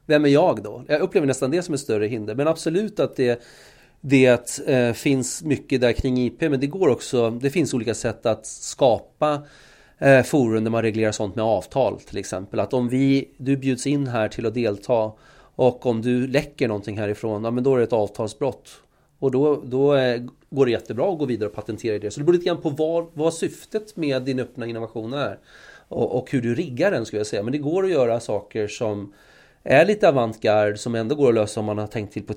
Vem 0.06 0.26
är 0.26 0.30
jag 0.30 0.64
då? 0.64 0.84
Jag 0.88 1.02
upplever 1.02 1.28
nästan 1.28 1.52
det 1.52 1.62
som 1.62 1.74
ett 1.74 1.80
större 1.80 2.08
hinder. 2.08 2.36
Men 2.36 2.48
absolut 2.48 3.00
att 3.00 3.16
det, 3.16 3.42
det 4.02 4.60
eh, 4.68 4.94
finns 4.94 5.44
mycket 5.44 5.82
där 5.82 5.94
kring 5.94 6.18
IP. 6.18 6.42
Men 6.42 6.60
det 6.60 6.68
går 6.68 6.90
också, 6.90 7.30
det 7.30 7.50
finns 7.50 7.74
olika 7.74 7.94
sätt 7.94 8.26
att 8.26 8.46
skapa 8.46 9.44
eh, 9.98 10.24
forum 10.24 10.64
där 10.64 10.72
man 10.72 10.82
reglerar 10.82 11.12
sånt 11.12 11.36
med 11.36 11.46
avtal 11.46 12.00
till 12.00 12.18
exempel. 12.18 12.60
Att 12.60 12.74
om 12.74 12.90
vi, 12.90 13.30
du 13.38 13.58
bjuds 13.58 13.88
in 13.88 14.08
här 14.08 14.28
till 14.28 14.46
att 14.46 14.54
delta 14.54 15.12
och 15.56 15.86
om 15.86 16.02
du 16.02 16.28
läcker 16.28 16.68
någonting 16.68 16.98
härifrån, 16.98 17.44
ja 17.44 17.52
men 17.52 17.64
då 17.64 17.74
är 17.74 17.78
det 17.78 17.84
ett 17.84 17.94
avtalsbrott. 17.94 18.70
Och 19.24 19.32
då, 19.32 19.62
då 19.66 19.96
eh, 19.96 20.22
går 20.50 20.66
det 20.66 20.72
jättebra 20.72 21.12
att 21.12 21.20
gå 21.20 21.26
vidare 21.26 21.50
och 21.50 21.56
patentera 21.56 22.00
det. 22.00 22.12
Så 22.12 22.20
det 22.20 22.24
beror 22.24 22.34
lite 22.34 22.46
grann 22.46 22.62
på 22.62 22.70
vad, 22.70 23.08
vad 23.14 23.34
syftet 23.34 23.96
med 23.96 24.22
din 24.22 24.40
öppna 24.40 24.66
innovation 24.66 25.14
är. 25.14 25.40
Och, 25.88 26.18
och, 26.18 26.32
hur 26.32 26.42
du 26.42 26.56
riggar 26.56 26.92
den 26.92 27.06
skulle 27.06 27.20
jag 27.20 27.28
säga. 27.28 27.44
Men 27.44 27.52
det 27.52 27.58
går 27.58 27.84
att 27.84 27.92
göra 27.92 28.20
saker 28.20 28.68
som 28.68 29.14
är 29.64 29.86
lite 29.86 30.10
avantgarde 30.10 30.78
som 30.78 30.96
ändå 30.96 31.16
går 31.16 31.30
att 31.30 31.36
lösa 31.36 31.60
om 31.60 31.66
man 31.66 31.78
har 31.78 31.88
tänkt 31.88 32.14
till 32.14 32.24
på 32.24 32.34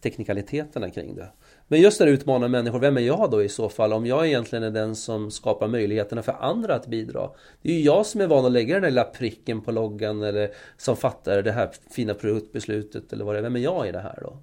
teknikaliteterna 0.00 0.90
kring 0.90 1.14
det. 1.14 1.28
Men 1.68 1.80
just 1.80 2.00
när 2.00 2.06
du 2.06 2.12
utmanar 2.12 2.48
människor, 2.48 2.78
vem 2.78 2.96
är 2.96 3.00
jag 3.00 3.30
då 3.30 3.42
i 3.42 3.48
så 3.48 3.68
fall? 3.68 3.92
Om 3.92 4.06
jag 4.06 4.26
egentligen 4.26 4.62
är 4.64 4.70
den 4.70 4.96
som 4.96 5.30
skapar 5.30 5.68
möjligheterna 5.68 6.22
för 6.22 6.36
andra 6.40 6.74
att 6.74 6.86
bidra. 6.86 7.30
Det 7.62 7.68
är 7.68 7.74
ju 7.74 7.82
jag 7.82 8.06
som 8.06 8.20
är 8.20 8.26
van 8.26 8.44
att 8.44 8.52
lägga 8.52 8.74
den 8.74 8.82
där 8.82 8.90
lilla 8.90 9.04
pricken 9.04 9.60
på 9.60 9.72
loggan 9.72 10.22
eller 10.22 10.50
som 10.76 10.96
fattar 10.96 11.42
det 11.42 11.52
här 11.52 11.70
fina 11.90 12.14
produktbeslutet 12.14 13.12
eller 13.12 13.24
vad 13.24 13.34
det 13.34 13.38
är. 13.38 13.42
Vem 13.42 13.56
är 13.56 13.60
jag 13.60 13.88
i 13.88 13.92
det 13.92 14.00
här 14.00 14.18
då? 14.22 14.36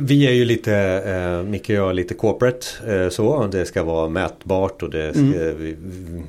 Vi 0.00 0.26
är 0.26 0.32
ju 0.32 0.44
lite, 0.44 0.74
eh, 1.06 1.42
Micke 1.50 1.70
och 1.70 1.76
jag 1.76 1.90
är 1.90 1.94
lite 1.94 2.14
corporate 2.14 2.66
eh, 2.86 3.08
så. 3.08 3.46
Det 3.46 3.66
ska 3.66 3.82
vara 3.82 4.08
mätbart 4.08 4.82
och 4.82 4.90
det 4.90 5.12
ska, 5.12 5.20
mm. 5.20 5.58
vi, 5.58 5.76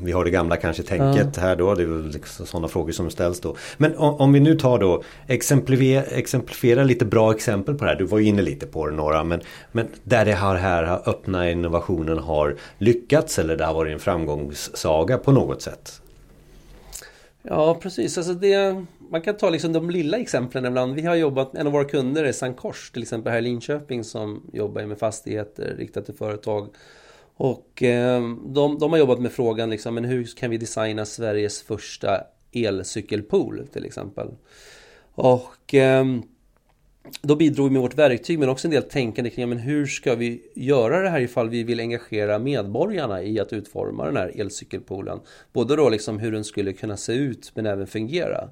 vi, 0.04 0.12
har 0.12 0.26
det 0.26 0.32
gamla 0.32 0.58
kanske 0.58 0.84
tänket 0.84 1.30
ja. 1.36 1.42
här 1.42 1.56
då. 1.56 1.76
Det 1.76 1.84
är 1.84 1.88
väl 1.88 2.08
liksom 2.08 2.46
sådana 2.46 2.68
frågor 2.68 2.92
som 2.92 3.10
ställs 3.10 3.40
då. 3.40 3.56
Men 3.78 3.98
om, 3.98 4.16
om 4.16 4.34
vi 4.34 4.40
nu 4.40 4.56
tar 4.56 4.80
då 4.80 5.04
exemplifiera, 5.28 6.04
exemplifiera 6.04 6.84
lite 6.84 7.06
bra 7.06 7.34
exempel 7.34 7.76
på 7.76 7.84
det 7.84 7.90
här. 7.90 7.98
Du 7.98 8.06
var 8.06 8.20
ju 8.20 8.26
inne 8.26 8.42
lite 8.42 8.66
på 8.66 8.88
det 8.88 8.96
några. 8.96 9.24
Men, 9.24 9.42
men 9.72 9.88
där 10.04 10.26
det 10.26 10.34
här, 10.34 10.56
här 10.56 11.10
öppna 11.10 11.52
innovationen 11.52 12.18
har 12.18 12.56
lyckats 12.78 13.40
eller 13.40 13.58
det 13.58 13.66
har 13.66 13.74
varit 13.74 13.94
en 13.94 14.00
framgångssaga 14.00 15.18
på 15.18 15.32
något 15.32 15.62
sätt. 15.62 16.02
Ja 17.48 17.78
precis, 17.82 18.18
alltså 18.18 18.34
det 18.34 18.86
man 19.10 19.22
kan 19.22 19.38
ta 19.38 19.50
liksom 19.50 19.74
de 19.74 19.90
lilla 19.90 20.18
exemplen 20.18 20.66
ibland. 20.66 20.96
Vi 20.96 21.02
har 21.02 21.16
jobbat, 21.16 21.56
en 21.56 21.68
av 21.68 21.74
våra 21.74 21.86
kunder 21.86 22.24
är 22.24 22.32
Sankors 22.32 22.92
till 22.92 23.02
exempel 23.02 23.32
här 23.32 23.40
i 23.40 23.42
Linköping 23.42 24.04
som 24.04 24.50
jobbar 24.54 24.86
med 24.86 24.98
fastigheter 24.98 25.76
riktat 25.78 26.06
till 26.06 26.16
företag. 26.16 26.68
Och 27.38 27.84
eh, 27.84 28.22
de, 28.46 28.80
de, 28.80 28.92
har 28.92 28.98
jobbat 28.98 29.20
med 29.20 29.32
frågan 29.32 29.70
liksom, 29.70 29.96
men 29.96 30.06
hur 30.06 30.26
kan 30.26 30.50
vi 30.50 30.58
designa 30.58 31.06
Sveriges 31.06 31.62
första 31.62 32.22
elcykelpool 32.52 33.68
till 33.74 33.86
exempel. 33.86 34.28
Och 35.16 35.74
eh, 35.74 36.06
då 37.22 37.36
bidrog 37.36 37.68
vi 37.68 37.74
med 37.74 37.82
vårt 37.82 37.98
verktyg 37.98 38.40
men 38.40 38.50
också 38.50 38.68
en 38.68 38.72
del 38.72 38.84
tänkande 38.84 39.30
kring 39.30 39.50
men 39.50 39.58
hur 39.58 39.86
ska 39.86 40.16
vi 40.16 40.42
göra 40.54 41.02
det 41.02 41.10
här 41.10 41.20
ifall 41.20 41.50
vi 41.50 41.64
vill 41.64 41.80
engagera 41.80 42.40
medborgarna 42.40 43.24
i 43.24 43.40
att 43.40 43.54
utforma 43.54 44.06
den 44.06 44.18
här 44.18 44.42
elcykelpoolen. 44.42 45.20
Både 45.54 45.76
då 45.76 45.90
liksom 45.90 46.20
hur 46.20 46.32
den 46.32 46.44
skulle 46.44 46.74
kunna 46.74 46.98
se 46.98 47.14
ut 47.14 47.52
men 47.56 47.66
även 47.66 47.88
fungera. 47.88 48.50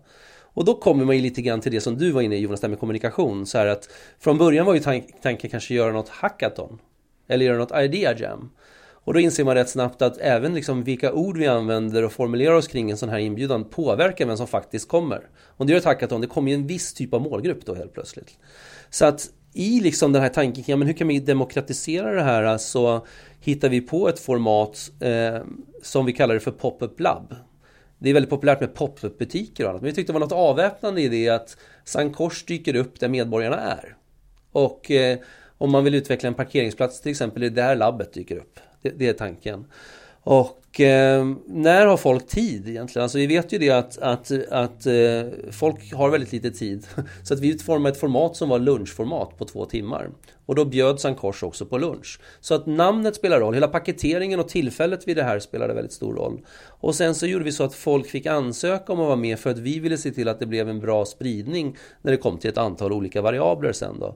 Och 0.53 0.65
då 0.65 0.73
kommer 0.73 1.05
man 1.05 1.15
ju 1.15 1.21
lite 1.21 1.41
grann 1.41 1.61
till 1.61 1.71
det 1.71 1.81
som 1.81 1.97
du 1.97 2.11
var 2.11 2.21
inne 2.21 2.35
i 2.35 2.39
Jonas, 2.39 2.61
där 2.61 2.69
med 2.69 2.79
kommunikation. 2.79 3.45
Så 3.45 3.57
här 3.57 3.67
att 3.67 3.89
från 4.19 4.37
början 4.37 4.65
var 4.65 4.73
ju 4.73 4.79
tank 4.79 5.05
tanken 5.21 5.49
kanske 5.49 5.73
göra 5.73 5.91
något 5.91 6.09
hackathon. 6.09 6.79
Eller 7.27 7.45
göra 7.45 7.57
något 7.57 7.77
idea 7.77 8.17
jam. 8.17 8.49
Och 9.05 9.13
då 9.13 9.19
inser 9.19 9.43
man 9.43 9.55
rätt 9.55 9.69
snabbt 9.69 10.01
att 10.01 10.17
även 10.17 10.53
liksom 10.53 10.83
vilka 10.83 11.13
ord 11.13 11.37
vi 11.37 11.47
använder 11.47 12.03
och 12.03 12.11
formulerar 12.11 12.53
oss 12.53 12.67
kring 12.67 12.91
en 12.91 12.97
sån 12.97 13.09
här 13.09 13.19
inbjudan 13.19 13.63
påverkar 13.63 14.25
vem 14.25 14.37
som 14.37 14.47
faktiskt 14.47 14.87
kommer. 14.87 15.27
Om 15.57 15.67
du 15.67 15.73
gör 15.73 15.79
ett 15.79 15.85
hackathon, 15.85 16.21
det 16.21 16.27
kommer 16.27 16.51
ju 16.51 16.55
en 16.55 16.67
viss 16.67 16.93
typ 16.93 17.13
av 17.13 17.21
målgrupp 17.21 17.65
då 17.65 17.75
helt 17.75 17.93
plötsligt. 17.93 18.37
Så 18.89 19.05
att 19.05 19.29
i 19.53 19.79
liksom 19.79 20.13
den 20.13 20.21
här 20.21 20.29
tanken, 20.29 20.63
ja, 20.67 20.75
men 20.75 20.87
hur 20.87 20.95
kan 20.95 21.07
vi 21.07 21.19
demokratisera 21.19 22.11
det 22.11 22.23
här? 22.23 22.57
Så 22.57 23.05
hittar 23.39 23.69
vi 23.69 23.81
på 23.81 24.09
ett 24.09 24.19
format 24.19 24.91
eh, 24.99 25.41
som 25.81 26.05
vi 26.05 26.13
kallar 26.13 26.33
det 26.33 26.39
för 26.39 26.51
pop-up 26.51 26.99
lab. 26.99 27.35
Det 28.03 28.09
är 28.09 28.13
väldigt 28.13 28.29
populärt 28.29 28.59
med 28.59 28.73
pop-up 28.73 29.17
butiker 29.17 29.63
och 29.63 29.69
annat. 29.69 29.81
Men 29.81 29.89
vi 29.89 29.95
tyckte 29.95 30.13
det 30.13 30.19
var 30.19 30.25
något 30.25 30.31
avväpnande 30.31 31.01
i 31.01 31.07
det 31.07 31.29
att 31.29 31.57
Sankt 31.83 32.17
Kors 32.17 32.45
dyker 32.45 32.75
upp 32.75 32.99
där 32.99 33.09
medborgarna 33.09 33.59
är. 33.59 33.95
Och 34.51 34.91
eh, 34.91 35.19
om 35.57 35.71
man 35.71 35.83
vill 35.83 35.95
utveckla 35.95 36.27
en 36.27 36.33
parkeringsplats 36.33 37.01
till 37.01 37.11
exempel, 37.11 37.41
det 37.41 37.47
är 37.47 37.49
där 37.49 37.75
labbet 37.75 38.13
dyker 38.13 38.37
upp. 38.37 38.59
Det, 38.81 38.89
det 38.89 39.07
är 39.07 39.13
tanken. 39.13 39.65
Och 40.23 40.79
eh, 40.79 41.27
när 41.47 41.85
har 41.85 41.97
folk 41.97 42.27
tid 42.27 42.67
egentligen? 42.67 43.03
Alltså 43.03 43.17
vi 43.17 43.27
vet 43.27 43.51
ju 43.51 43.57
det 43.57 43.69
att, 43.69 43.97
att, 43.97 44.31
att 44.51 44.85
eh, 44.85 45.23
folk 45.51 45.93
har 45.93 46.09
väldigt 46.09 46.31
lite 46.31 46.51
tid. 46.51 46.87
Så 47.23 47.33
att 47.33 47.39
vi 47.39 47.51
utformade 47.51 47.93
ett 47.93 47.99
format 47.99 48.35
som 48.35 48.49
var 48.49 48.59
lunchformat 48.59 49.37
på 49.37 49.45
två 49.45 49.65
timmar. 49.65 50.09
Och 50.45 50.55
då 50.55 50.65
bjöd 50.65 50.99
Sankt 50.99 51.21
Kors 51.21 51.43
också 51.43 51.65
på 51.65 51.77
lunch. 51.77 52.19
Så 52.39 52.55
att 52.55 52.65
namnet 52.65 53.15
spelar 53.15 53.39
roll, 53.39 53.53
hela 53.53 53.67
paketeringen 53.67 54.39
och 54.39 54.47
tillfället 54.47 55.07
vid 55.07 55.17
det 55.17 55.23
här 55.23 55.39
spelade 55.39 55.73
väldigt 55.73 55.93
stor 55.93 56.15
roll. 56.15 56.41
Och 56.67 56.95
sen 56.95 57.15
så 57.15 57.27
gjorde 57.27 57.45
vi 57.45 57.51
så 57.51 57.63
att 57.63 57.75
folk 57.75 58.07
fick 58.07 58.25
ansöka 58.25 58.93
om 58.93 58.99
att 58.99 59.05
vara 59.05 59.15
med 59.15 59.39
för 59.39 59.49
att 59.49 59.59
vi 59.59 59.79
ville 59.79 59.97
se 59.97 60.11
till 60.11 60.27
att 60.27 60.39
det 60.39 60.45
blev 60.45 60.69
en 60.69 60.79
bra 60.79 61.05
spridning 61.05 61.77
när 62.01 62.11
det 62.11 62.17
kom 62.17 62.37
till 62.37 62.49
ett 62.49 62.57
antal 62.57 62.93
olika 62.93 63.21
variabler 63.21 63.71
sen 63.71 63.99
då. 63.99 64.15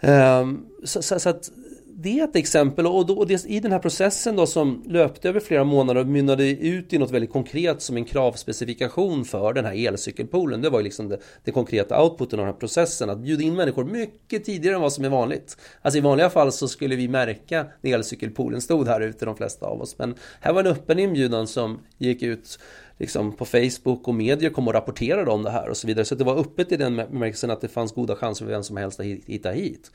Eh, 0.00 0.46
så, 0.84 1.02
så, 1.02 1.18
så, 1.18 1.28
att 1.28 1.50
det 2.00 2.20
är 2.20 2.24
ett 2.24 2.36
exempel 2.36 2.86
och, 2.86 3.06
då, 3.06 3.18
och 3.18 3.26
det, 3.26 3.44
i 3.46 3.60
den 3.60 3.72
här 3.72 3.78
processen 3.78 4.36
då 4.36 4.46
som 4.46 4.82
löpte 4.86 5.28
över 5.28 5.40
flera 5.40 5.64
månader 5.64 6.00
och 6.00 6.06
mynnade 6.06 6.50
ut 6.50 6.92
i 6.92 6.98
något 6.98 7.10
väldigt 7.10 7.32
konkret 7.32 7.82
som 7.82 7.96
en 7.96 8.04
kravspecifikation 8.04 9.24
för 9.24 9.52
den 9.52 9.64
här 9.64 9.86
elcykelpoolen. 9.86 10.62
Det 10.62 10.70
var 10.70 10.78
ju 10.78 10.84
liksom 10.84 11.08
det, 11.08 11.18
det 11.44 11.50
konkreta 11.50 12.02
outputen 12.02 12.38
av 12.38 12.46
den 12.46 12.54
här 12.54 12.60
processen. 12.60 13.10
Att 13.10 13.18
bjuda 13.18 13.42
in 13.42 13.56
människor 13.56 13.84
mycket 13.84 14.44
tidigare 14.44 14.74
än 14.76 14.82
vad 14.82 14.92
som 14.92 15.04
är 15.04 15.08
vanligt. 15.08 15.56
Alltså 15.82 15.98
i 15.98 16.00
vanliga 16.00 16.30
fall 16.30 16.52
så 16.52 16.68
skulle 16.68 16.96
vi 16.96 17.08
märka 17.08 17.66
när 17.80 17.94
elcykelpoolen 17.94 18.60
stod 18.60 18.88
här 18.88 19.00
ute 19.00 19.24
de 19.24 19.36
flesta 19.36 19.66
av 19.66 19.82
oss. 19.82 19.98
Men 19.98 20.14
här 20.40 20.52
var 20.52 20.60
en 20.60 20.66
öppen 20.66 20.98
inbjudan 20.98 21.46
som 21.46 21.78
gick 21.98 22.22
ut 22.22 22.58
liksom 22.98 23.32
på 23.32 23.44
Facebook 23.44 24.08
och 24.08 24.14
medier 24.14 24.50
kom 24.50 24.68
och 24.68 24.74
rapporterade 24.74 25.30
om 25.30 25.42
det 25.42 25.50
här 25.50 25.68
och 25.68 25.76
så 25.76 25.86
vidare. 25.86 26.04
Så 26.04 26.14
det 26.14 26.24
var 26.24 26.38
öppet 26.38 26.72
i 26.72 26.76
den 26.76 26.96
bemärkelsen 26.96 27.50
att 27.50 27.60
det 27.60 27.68
fanns 27.68 27.94
goda 27.94 28.16
chanser 28.16 28.44
för 28.44 28.52
vem 28.52 28.62
som 28.62 28.76
helst 28.76 29.00
att 29.00 29.06
hitta 29.06 29.50
hit. 29.50 29.90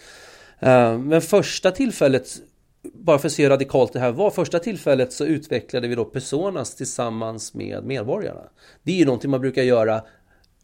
Eh, 0.64 0.98
men 0.98 1.22
första 1.22 1.72
tillfället, 1.72 2.28
bara 2.94 3.20
för 3.20 3.28
att 3.28 3.34
se 3.34 3.44
hur 3.44 3.50
radikalt 3.50 3.94
det 3.94 4.00
här 4.00 4.12
var, 4.12 4.32
första 4.32 4.60
tillfället 4.60 5.14
så 5.14 5.26
utvecklade 5.26 5.88
vi 5.88 5.96
då 5.96 6.06
Personas 6.06 6.76
tillsammans 6.76 7.54
med 7.54 7.84
medborgarna. 7.84 8.44
Det 8.84 8.92
är 8.92 8.96
ju 8.96 9.06
någonting 9.06 9.32
man 9.32 9.42
brukar 9.42 9.64
göra 9.64 10.04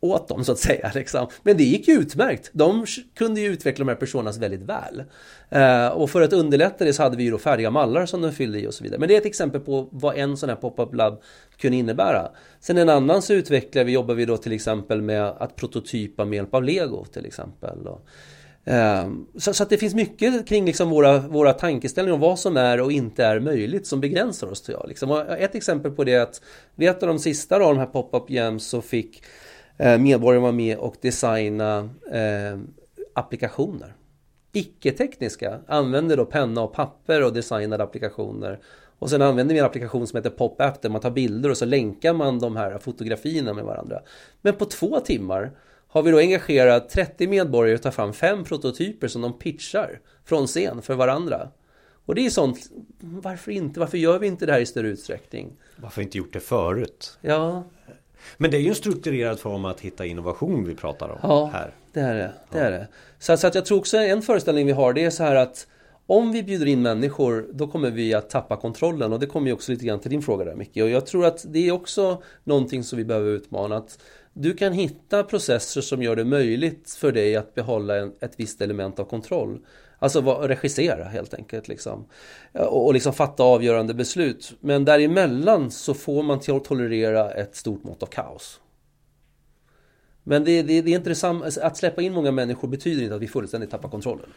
åt 0.02 0.28
dem 0.28 0.46
så 0.46 0.52
att 0.52 0.60
säga. 0.60 0.92
Liksom. 0.96 1.28
Men 1.44 1.58
det 1.58 1.64
gick 1.64 1.88
ju 1.88 1.94
utmärkt. 1.94 2.50
De 2.54 2.86
kunde 3.16 3.42
ju 3.42 3.48
utveckla 3.48 3.86
de 3.86 3.90
här 3.90 3.96
personas 3.96 4.38
väldigt 4.38 4.62
väl. 4.62 5.04
Eh, 5.50 5.88
och 5.88 6.10
för 6.10 6.22
att 6.22 6.34
underlätta 6.34 6.86
det 6.86 6.94
så 6.94 7.04
hade 7.04 7.18
vi 7.18 7.24
ju 7.24 7.32
då 7.32 7.38
färdiga 7.38 7.72
mallar 7.72 8.06
som 8.06 8.22
de 8.22 8.32
fyllde 8.32 8.60
i 8.60 8.68
och 8.68 8.74
så 8.74 8.84
vidare. 8.84 9.00
Men 9.00 9.10
det 9.10 9.16
är 9.16 9.18
ett 9.18 9.26
exempel 9.26 9.62
på 9.62 9.90
vad 9.92 10.18
en 10.18 10.38
sån 10.38 10.50
här 10.50 10.56
pop-up 10.56 10.94
lab 10.94 11.22
kunde 11.58 11.78
innebära. 11.78 12.32
Sen 12.60 12.78
en 12.78 12.90
annan 12.90 13.22
så 13.22 13.34
utvecklar 13.34 13.84
vi, 13.84 13.92
jobbar 13.92 14.16
vi 14.16 14.26
då 14.26 14.38
till 14.38 14.52
exempel 14.52 15.02
med 15.02 15.24
att 15.24 15.56
prototypa 15.56 16.26
med 16.26 16.36
hjälp 16.36 16.54
av 16.54 16.64
lego 16.64 17.06
till 17.06 17.26
exempel. 17.26 17.88
Och, 17.88 18.08
Ehm, 18.66 19.28
så, 19.36 19.54
så, 19.54 19.64
att 19.64 19.70
det 19.70 19.78
finns 19.78 19.96
mycket 19.96 20.48
kring 20.48 20.66
liksom 20.66 20.90
våra, 20.90 21.20
våra 21.20 21.54
tankeställningar 21.54 22.14
om 22.14 22.22
vad 22.22 22.40
som 22.40 22.58
är 22.58 22.82
och 22.82 22.92
inte 22.92 23.26
är 23.26 23.40
möjligt 23.40 23.88
som 23.88 24.02
begränsar 24.02 24.52
oss 24.52 24.62
tror 24.62 24.80
jag. 24.80 24.90
Liksom. 24.90 25.12
ett 25.40 25.56
exempel 25.56 25.92
på 25.92 26.04
det 26.04 26.14
är 26.14 26.22
att 26.22 26.42
vid 26.76 26.90
ett 26.90 27.04
av 27.04 27.10
de 27.10 27.20
sista 27.20 27.56
av 27.56 27.62
de 27.62 27.78
här 27.78 27.86
pop-up 27.86 28.30
jams 28.30 28.68
så 28.68 28.82
fick 28.82 29.24
eh, 29.78 29.98
medborgarna 29.98 30.42
vara 30.42 30.52
med 30.52 30.78
och 30.78 30.96
designa 31.02 31.90
eh, 32.12 32.60
applikationer. 33.14 33.96
Icke-tekniska 34.52 35.60
använder 35.68 36.18
då 36.18 36.26
penna 36.26 36.62
och 36.62 36.74
papper 36.74 37.24
och 37.24 37.34
designade 37.34 37.84
applikationer. 37.84 38.60
Och 39.00 39.10
sen 39.10 39.22
använder 39.22 39.54
vi 39.54 39.60
en 39.60 39.66
applikation 39.66 40.08
som 40.08 40.18
heter 40.18 40.30
PopApp 40.30 40.82
där 40.82 40.90
man 40.90 41.02
tar 41.02 41.12
bilder 41.12 41.50
och 41.50 41.58
så 41.58 41.66
länkar 41.66 42.14
man 42.14 42.40
de 42.40 42.56
här 42.56 42.78
fotografierna 42.78 43.54
med 43.54 43.64
varandra. 43.66 44.00
Men 44.42 44.56
på 44.56 44.66
två 44.66 45.00
timmar 45.00 45.52
har 45.92 46.04
vi 46.04 46.12
då 46.12 46.18
engagerat 46.18 46.90
30 46.90 47.28
medborgare 47.28 47.76
att 47.76 47.82
ta 47.82 47.92
fram 47.92 48.14
fem 48.14 48.44
prototyper 48.44 49.08
som 49.08 49.22
de 49.22 49.40
pitchar 49.40 50.00
från 50.26 50.48
scen 50.48 50.82
för 50.82 50.96
varandra. 50.96 51.50
Och 52.06 52.16
det 52.16 52.26
är 52.26 52.30
sånt, 52.30 52.60
varför 53.00 53.52
inte? 53.52 53.80
Varför 53.80 53.98
gör 53.98 54.20
vi 54.20 54.28
inte 54.28 54.46
det 54.46 54.52
här 54.52 54.60
i 54.60 54.66
större 54.66 54.88
utsträckning? 54.88 55.56
Varför 55.76 56.02
inte 56.02 56.18
gjort 56.18 56.34
det 56.34 56.40
förut? 56.40 57.18
Ja. 57.22 57.64
Men 58.38 58.52
det 58.52 58.58
är 58.58 58.62
ju 58.62 58.70
en 58.70 58.76
strukturerad 58.76 59.40
form 59.40 59.66
att 59.66 59.80
hitta 59.80 60.06
innovation 60.06 60.66
vi 60.66 60.76
pratar 60.76 61.10
om 61.10 61.20
ja, 61.24 61.50
här. 61.54 61.72
det 61.94 62.00
är 62.00 62.16
det. 62.16 62.34
det, 62.52 62.60
är 62.60 62.72
det. 62.72 62.88
Så, 63.20 63.38
så 63.38 63.48
att 63.48 63.56
jag 63.56 63.66
tror 63.66 63.78
också 63.78 63.98
en 63.98 64.22
föreställning 64.22 64.66
vi 64.66 64.72
har 64.72 64.94
det 64.94 65.06
är 65.06 65.10
så 65.10 65.24
här 65.24 65.36
att 65.36 65.68
om 66.10 66.32
vi 66.32 66.44
bjuder 66.44 66.66
in 66.66 66.82
människor 66.82 67.50
då 67.54 67.68
kommer 67.68 67.92
vi 67.92 68.14
att 68.14 68.30
tappa 68.30 68.58
kontrollen 68.58 69.14
och 69.14 69.20
det 69.20 69.26
kommer 69.26 69.48
ju 69.48 69.54
också 69.54 69.72
lite 69.72 69.86
grann 69.86 70.00
till 70.00 70.12
din 70.12 70.22
fråga 70.22 70.46
där 70.46 70.56
Micke. 70.56 70.78
Och 70.78 70.90
jag 70.90 71.06
tror 71.06 71.26
att 71.26 71.46
det 71.48 71.68
är 71.68 71.72
också 71.72 72.24
någonting 72.44 72.84
som 72.84 72.98
vi 72.98 73.06
behöver 73.06 73.30
utmana. 73.32 73.78
Att 73.78 74.00
du 74.34 74.54
kan 74.54 74.74
hitta 74.74 75.24
processer 75.24 75.82
som 75.82 76.04
gör 76.04 76.16
det 76.16 76.26
möjligt 76.26 76.92
för 77.00 77.12
dig 77.12 77.36
att 77.36 77.56
behålla 77.56 77.98
en, 77.98 78.14
ett 78.20 78.34
visst 78.38 78.62
element 78.62 79.00
av 79.00 79.06
kontroll. 79.06 79.60
Alltså 80.00 80.22
regissera 80.22 81.04
helt 81.04 81.34
enkelt 81.34 81.68
liksom. 81.68 82.06
Och, 82.54 82.86
och 82.86 82.94
liksom 82.94 83.14
fatta 83.14 83.44
avgörande 83.44 83.94
beslut. 83.94 84.54
Men 84.60 84.86
däremellan 84.86 85.72
så 85.72 85.94
får 85.94 86.24
man 86.24 86.40
tolerera 86.40 87.32
ett 87.32 87.56
stort 87.56 87.84
mått 87.84 88.04
av 88.04 88.08
kaos. 88.08 88.60
Men 90.24 90.44
det, 90.44 90.62
det, 90.62 90.82
det 90.82 90.92
är 90.92 90.96
inte 90.96 91.10
detsamma, 91.10 91.52
att 91.62 91.78
släppa 91.78 92.02
in 92.02 92.14
många 92.14 92.32
människor 92.32 92.68
betyder 92.68 93.04
inte 93.04 93.16
att 93.16 93.22
vi 93.22 93.28
fullständigt 93.28 93.72
tappar 93.72 93.90
kontrollen. 93.90 94.30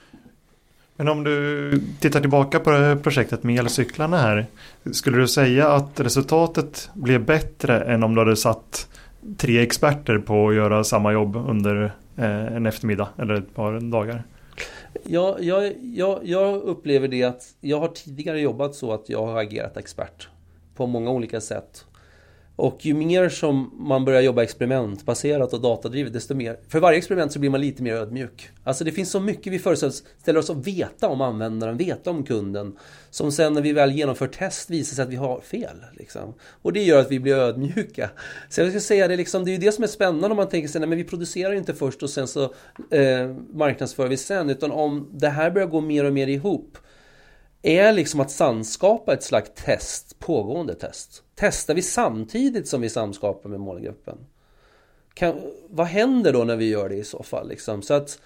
Men 0.97 1.09
om 1.09 1.25
du 1.25 1.81
tittar 2.01 2.21
tillbaka 2.21 2.61
på 2.61 2.71
det 2.71 2.79
här 2.79 2.97
projektet 2.97 3.43
med 3.43 3.59
elcyklarna 3.59 4.17
här. 4.17 4.47
Skulle 4.93 5.19
du 5.19 5.29
säga 5.29 5.69
att 5.69 6.01
resultatet 6.01 6.91
blev 6.95 7.25
bättre 7.25 7.81
än 7.81 8.03
om 8.03 8.15
du 8.15 8.21
hade 8.21 8.37
satt 8.37 8.89
tre 9.37 9.63
experter 9.63 10.19
på 10.19 10.49
att 10.49 10.55
göra 10.55 10.85
samma 10.85 11.13
jobb 11.13 11.37
under 11.37 11.95
eh, 12.17 12.47
en 12.57 12.67
eftermiddag 12.67 13.09
eller 13.19 13.35
ett 13.35 13.55
par 13.55 13.81
dagar. 13.81 14.23
Ja, 15.05 15.37
jag, 15.41 15.73
jag, 15.81 16.21
jag 16.23 16.63
upplever 16.63 17.09
det 17.09 17.23
att 17.23 17.43
jag 17.61 17.81
har 17.81 17.89
tidigare 17.89 18.41
jobbat 18.41 18.75
så 18.75 18.93
att 18.93 19.09
jag 19.09 19.27
har 19.27 19.41
agerat 19.41 19.77
expert 19.77 20.29
på 20.77 20.87
många 20.87 21.11
olika 21.11 21.41
sätt. 21.41 21.85
Och 22.57 22.87
ju 22.87 22.95
mer 22.95 23.29
som 23.29 23.71
man 23.79 24.05
börjar 24.05 24.21
jobba 24.21 24.43
experimentbaserat 24.43 25.53
och 25.53 25.61
datadrivet, 25.61 26.13
desto 26.13 26.35
mer... 26.35 26.57
För 26.69 26.81
varje 26.81 26.99
experiment 26.99 27.33
så 27.33 27.39
blir 27.39 27.51
man 27.51 27.61
lite 27.61 27.83
mer 27.83 27.95
ödmjuk. 27.95 28.51
Alltså 28.65 28.85
det 28.85 28.93
finns 28.93 29.11
så 29.11 29.21
mycket 29.21 29.53
vi 29.53 29.59
föreställer 29.59 30.39
oss 30.39 30.51
att 30.51 30.67
veta 30.67 31.09
om 31.09 31.21
användaren, 31.21 31.77
veta 31.77 32.11
om 32.11 32.25
kunden. 32.25 32.77
Som 33.11 33.33
sen 33.33 33.53
när 33.53 33.63
vi 33.63 33.73
väl 33.73 33.93
genomför 33.93 34.27
test 34.27 34.71
visar 34.71 34.95
sig 34.95 35.03
att 35.03 35.09
vi 35.09 35.17
har 35.17 35.41
fel. 35.41 35.77
Liksom. 35.93 36.35
Och 36.63 36.73
det 36.73 36.83
gör 36.83 37.01
att 37.01 37.11
vi 37.11 37.21
blir 37.21 37.35
ödmjuka. 37.35 38.11
Så 38.49 38.61
jag 38.61 38.71
ska 38.71 38.81
säga 38.81 39.09
det, 39.09 39.17
liksom, 39.17 39.45
det 39.45 39.51
är 39.51 39.53
ju 39.53 39.59
det 39.59 39.73
som 39.73 39.85
är 39.85 39.89
spännande 39.89 40.29
om 40.29 40.37
man 40.37 40.49
tänker 40.49 40.69
sig, 40.69 40.81
nej 40.81 40.89
men 40.89 40.99
vi 40.99 41.05
producerar 41.05 41.53
inte 41.53 41.75
först 41.75 42.03
och 42.03 42.11
sen 42.11 42.29
så 42.29 42.43
eh, 42.91 43.37
marknadsför 43.53 44.09
vi 44.09 44.17
sen. 44.17 44.51
Utan 44.51 44.71
om 44.71 45.09
det 45.13 45.29
här 45.29 45.51
börjar 45.51 45.69
gå 45.69 45.81
mer 45.81 46.05
och 46.05 46.13
mer 46.13 46.27
ihop 46.27 46.79
är 47.63 47.93
liksom 47.93 48.21
att 48.21 48.31
samskapa 48.31 49.13
ett 49.13 49.23
slags 49.23 49.51
test, 49.55 50.19
pågående 50.19 50.75
test. 50.75 51.23
Testar 51.35 51.75
vi 51.75 51.83
samtidigt 51.83 52.69
som 52.69 52.81
vi 52.81 52.89
samskapar 52.89 53.49
med 53.49 53.61
målgruppen? 53.61 54.19
Kan, 55.15 55.41
vad 55.69 55.87
händer 55.87 56.33
då 56.33 56.45
när 56.45 56.57
vi 56.57 56.69
gör 56.69 56.89
det 56.89 56.97
i 56.97 57.05
så 57.05 57.23
fall? 57.23 57.49
Liksom? 57.49 57.83
Så 57.83 57.95
att 57.95 58.19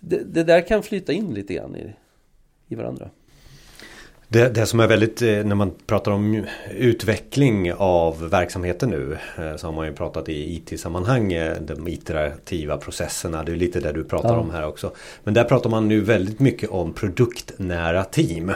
det, 0.00 0.34
det, 0.34 0.44
där 0.44 0.60
kan 0.60 0.82
flyta 0.82 1.12
in 1.12 1.34
lite 1.34 1.54
grann 1.54 1.76
i, 1.76 1.94
i 2.68 2.74
varandra. 2.74 3.10
Det, 4.30 4.48
det, 4.48 4.66
som 4.66 4.80
är 4.80 4.86
väldigt, 4.86 5.22
eh, 5.22 5.28
när 5.28 5.54
man 5.54 5.72
pratar 5.86 6.12
om 6.12 6.44
utveckling 6.70 7.72
av 7.72 8.30
verksamheten 8.30 8.90
nu 8.90 9.18
eh, 9.38 9.56
så 9.56 9.66
har 9.66 9.72
man 9.72 9.86
ju 9.86 9.92
pratat 9.92 10.28
i 10.28 10.54
IT-sammanhang, 10.56 11.32
eh, 11.32 11.60
de 11.60 11.88
iterativa 11.88 12.76
processerna. 12.76 13.42
Det 13.42 13.52
är 13.52 13.56
lite 13.56 13.80
det 13.80 13.92
du 13.92 14.04
pratar 14.04 14.32
ja. 14.34 14.38
om 14.38 14.50
här 14.50 14.66
också. 14.66 14.92
Men 15.24 15.34
där 15.34 15.44
pratar 15.44 15.70
man 15.70 15.88
nu 15.88 16.00
väldigt 16.00 16.40
mycket 16.40 16.70
om 16.70 16.92
produktnära 16.92 18.04
team 18.04 18.52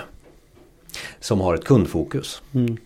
som 1.21 1.41
har 1.41 1.55
ett 1.55 1.65
kundfokus. 1.65 2.43
Mm. 2.55 2.77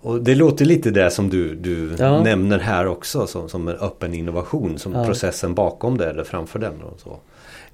Och 0.00 0.22
det 0.22 0.34
låter 0.34 0.64
lite 0.64 0.90
det 0.90 1.10
som 1.10 1.30
du, 1.30 1.54
du 1.54 1.96
ja. 1.98 2.22
nämner 2.22 2.58
här 2.58 2.86
också 2.86 3.26
som, 3.26 3.48
som 3.48 3.68
en 3.68 3.76
öppen 3.76 4.14
innovation. 4.14 4.78
Som 4.78 4.92
ja. 4.92 5.04
processen 5.04 5.54
bakom 5.54 5.98
det 5.98 6.10
eller 6.10 6.24
framför 6.24 6.58
den. 6.58 6.82
Och 6.82 7.00
så. 7.00 7.18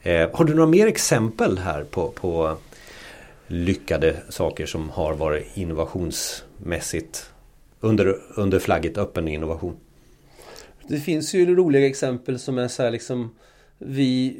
Eh, 0.02 0.30
har 0.32 0.44
du 0.44 0.54
några 0.54 0.68
mer 0.70 0.86
exempel 0.86 1.58
här 1.58 1.84
på, 1.84 2.08
på 2.08 2.56
lyckade 3.46 4.16
saker 4.28 4.66
som 4.66 4.90
har 4.90 5.14
varit 5.14 5.56
innovationsmässigt 5.56 7.30
under, 7.80 8.16
under 8.34 8.58
flagget 8.58 8.98
öppen 8.98 9.28
innovation? 9.28 9.76
Det 10.88 10.98
finns 11.00 11.34
ju 11.34 11.54
roliga 11.54 11.86
exempel 11.86 12.38
som 12.38 12.58
är 12.58 12.68
så 12.68 12.82
här 12.82 12.90
liksom 12.90 13.30
vi, 13.78 14.36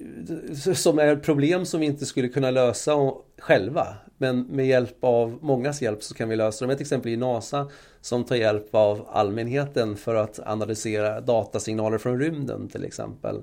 som 0.75 0.99
är 0.99 1.17
problem 1.17 1.67
som 1.67 1.81
vi 1.81 1.87
inte 1.87 2.07
skulle 2.07 2.29
kunna 2.29 2.51
lösa 2.51 3.13
själva. 3.39 3.87
Men 4.19 4.41
med 4.41 4.67
hjälp 4.67 5.05
av 5.05 5.39
mångas 5.43 5.83
hjälp 5.83 6.03
så 6.03 6.15
kan 6.15 6.29
vi 6.29 6.37
lösa 6.37 6.65
dem. 6.65 6.75
Ett 6.75 6.81
exempel 6.81 7.13
är 7.13 7.17
NASA 7.17 7.71
som 8.01 8.25
tar 8.25 8.37
hjälp 8.37 8.75
av 8.75 9.09
allmänheten 9.11 9.97
för 9.97 10.15
att 10.15 10.41
analysera 10.47 11.21
datasignaler 11.21 11.99
från 11.99 12.19
rymden 12.19 12.69
till 12.69 12.85
exempel. 12.85 13.43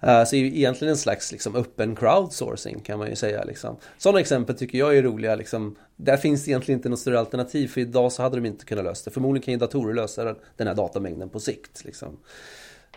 Eh, 0.00 0.24
så 0.24 0.36
egentligen 0.36 0.90
en 0.92 0.98
slags 0.98 1.32
liksom, 1.32 1.56
öppen 1.56 1.96
crowdsourcing 1.96 2.80
kan 2.80 2.98
man 2.98 3.08
ju 3.08 3.16
säga. 3.16 3.44
Liksom. 3.44 3.76
Sådana 3.98 4.20
exempel 4.20 4.56
tycker 4.56 4.78
jag 4.78 4.96
är 4.96 5.02
roliga. 5.02 5.34
Liksom. 5.34 5.76
Där 5.96 6.16
finns 6.16 6.44
det 6.44 6.50
egentligen 6.50 6.78
inte 6.78 6.88
något 6.88 6.98
större 6.98 7.18
alternativ 7.18 7.68
för 7.68 7.80
idag 7.80 8.12
så 8.12 8.22
hade 8.22 8.36
de 8.36 8.46
inte 8.46 8.64
kunnat 8.64 8.84
lösa 8.84 9.10
det. 9.10 9.14
Förmodligen 9.14 9.44
kan 9.44 9.54
ju 9.54 9.58
datorer 9.58 9.94
lösa 9.94 10.34
den 10.56 10.66
här 10.66 10.74
datamängden 10.74 11.28
på 11.28 11.40
sikt. 11.40 11.84
Liksom. 11.84 12.18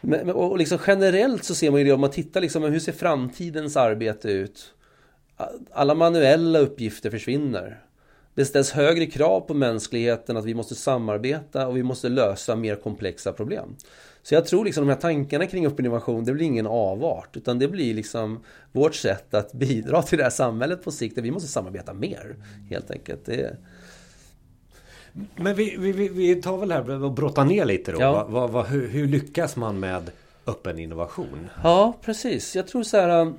Men, 0.02 0.30
och 0.30 0.58
liksom 0.58 0.80
generellt 0.88 1.44
så 1.44 1.56
ser 1.56 1.72
man 1.72 1.80
ju 1.80 1.86
det 1.86 1.92
om 1.92 2.02
man 2.02 2.12
tittar 2.12 2.42
liksom, 2.42 2.64
hur 2.64 2.80
ser 2.80 2.92
framtidens 2.92 3.78
arbete 3.78 4.32
ut? 4.32 4.74
Alla 5.72 5.96
manuella 5.96 6.60
uppgifter 6.60 7.10
försvinner. 7.10 7.82
Det 8.34 8.46
ställs 8.46 8.72
högre 8.72 9.06
krav 9.06 9.42
på 9.42 9.54
mänskligheten 9.54 10.38
att 10.38 10.46
vi 10.46 10.54
måste 10.54 10.76
samarbeta 10.76 11.68
och 11.68 11.78
vi 11.78 11.84
måste 11.84 12.10
lösa 12.10 12.56
mer 12.56 12.76
komplexa 12.76 13.34
problem. 13.34 13.76
Så 14.24 14.36
jag 14.36 14.46
tror 14.46 14.66
liksom 14.66 14.88
de 14.88 14.94
här 14.94 15.02
tankarna 15.02 15.46
kring 15.46 15.68
öppen 15.68 15.86
innovation, 15.86 16.26
det 16.26 16.34
blir 16.34 16.46
ingen 16.46 16.68
avart. 16.68 17.38
Utan 17.38 17.60
det 17.60 17.68
blir 17.68 17.94
liksom 17.94 18.44
vårt 18.72 18.96
sätt 18.96 19.34
att 19.34 19.54
bidra 19.54 20.02
till 20.02 20.18
det 20.18 20.24
här 20.24 20.32
samhället 20.32 20.84
på 20.84 20.92
sikt. 20.92 21.16
Där 21.16 21.22
vi 21.22 21.32
måste 21.32 21.50
samarbeta 21.50 21.94
mer, 21.94 22.36
helt 22.70 22.92
enkelt. 22.92 23.26
Det... 23.26 23.58
Men 25.36 25.56
vi, 25.56 25.76
vi, 25.78 26.08
vi 26.10 26.36
tar 26.36 26.58
väl 26.58 26.72
här 26.72 27.04
och 27.04 27.12
brottar 27.12 27.46
ner 27.46 27.66
lite 27.66 27.92
då. 27.92 28.02
Ja. 28.02 28.28
Va, 28.30 28.48
va, 28.48 28.64
hur, 28.64 28.88
hur, 28.88 29.08
lyckas 29.08 29.56
man 29.56 29.80
med 29.80 30.12
öppen 30.46 30.80
innovation? 30.80 31.50
Ja, 31.64 31.94
precis. 32.02 32.56
Jag 32.56 32.68
tror 32.68 32.84
så 32.84 32.98
här 32.98 33.22
um, 33.22 33.38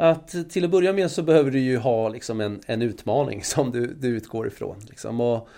att 0.00 0.50
till 0.50 0.64
att 0.64 0.70
börja 0.70 0.92
med 0.92 1.10
så 1.10 1.22
behöver 1.22 1.50
du 1.50 1.60
ju 1.60 1.78
ha 1.78 2.08
liksom 2.08 2.40
en, 2.40 2.60
en 2.66 2.82
utmaning 2.82 3.44
som 3.44 3.70
du, 3.70 3.94
du 3.94 4.08
utgår 4.08 4.46
ifrån. 4.46 4.76
Liksom. 4.88 5.20
Och, 5.20 5.48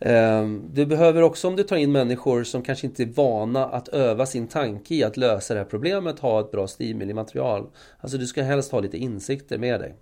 eh, 0.00 0.48
du 0.72 0.86
behöver 0.86 1.22
också 1.22 1.48
om 1.48 1.56
du 1.56 1.62
tar 1.62 1.76
in 1.76 1.92
människor 1.92 2.44
som 2.44 2.62
kanske 2.62 2.86
inte 2.86 3.02
är 3.02 3.06
vana 3.06 3.66
att 3.66 3.88
öva 3.88 4.26
sin 4.26 4.48
tanke 4.48 4.94
i 4.94 5.04
att 5.04 5.16
lösa 5.16 5.54
det 5.54 5.60
här 5.60 5.64
problemet 5.64 6.18
ha 6.18 6.40
ett 6.40 6.50
bra 6.50 6.66
stimuli-material. 6.66 7.66
Alltså 8.00 8.18
du 8.18 8.26
ska 8.26 8.42
helst 8.42 8.72
ha 8.72 8.80
lite 8.80 8.98
insikter 8.98 9.58
med 9.58 9.80
dig. 9.80 9.94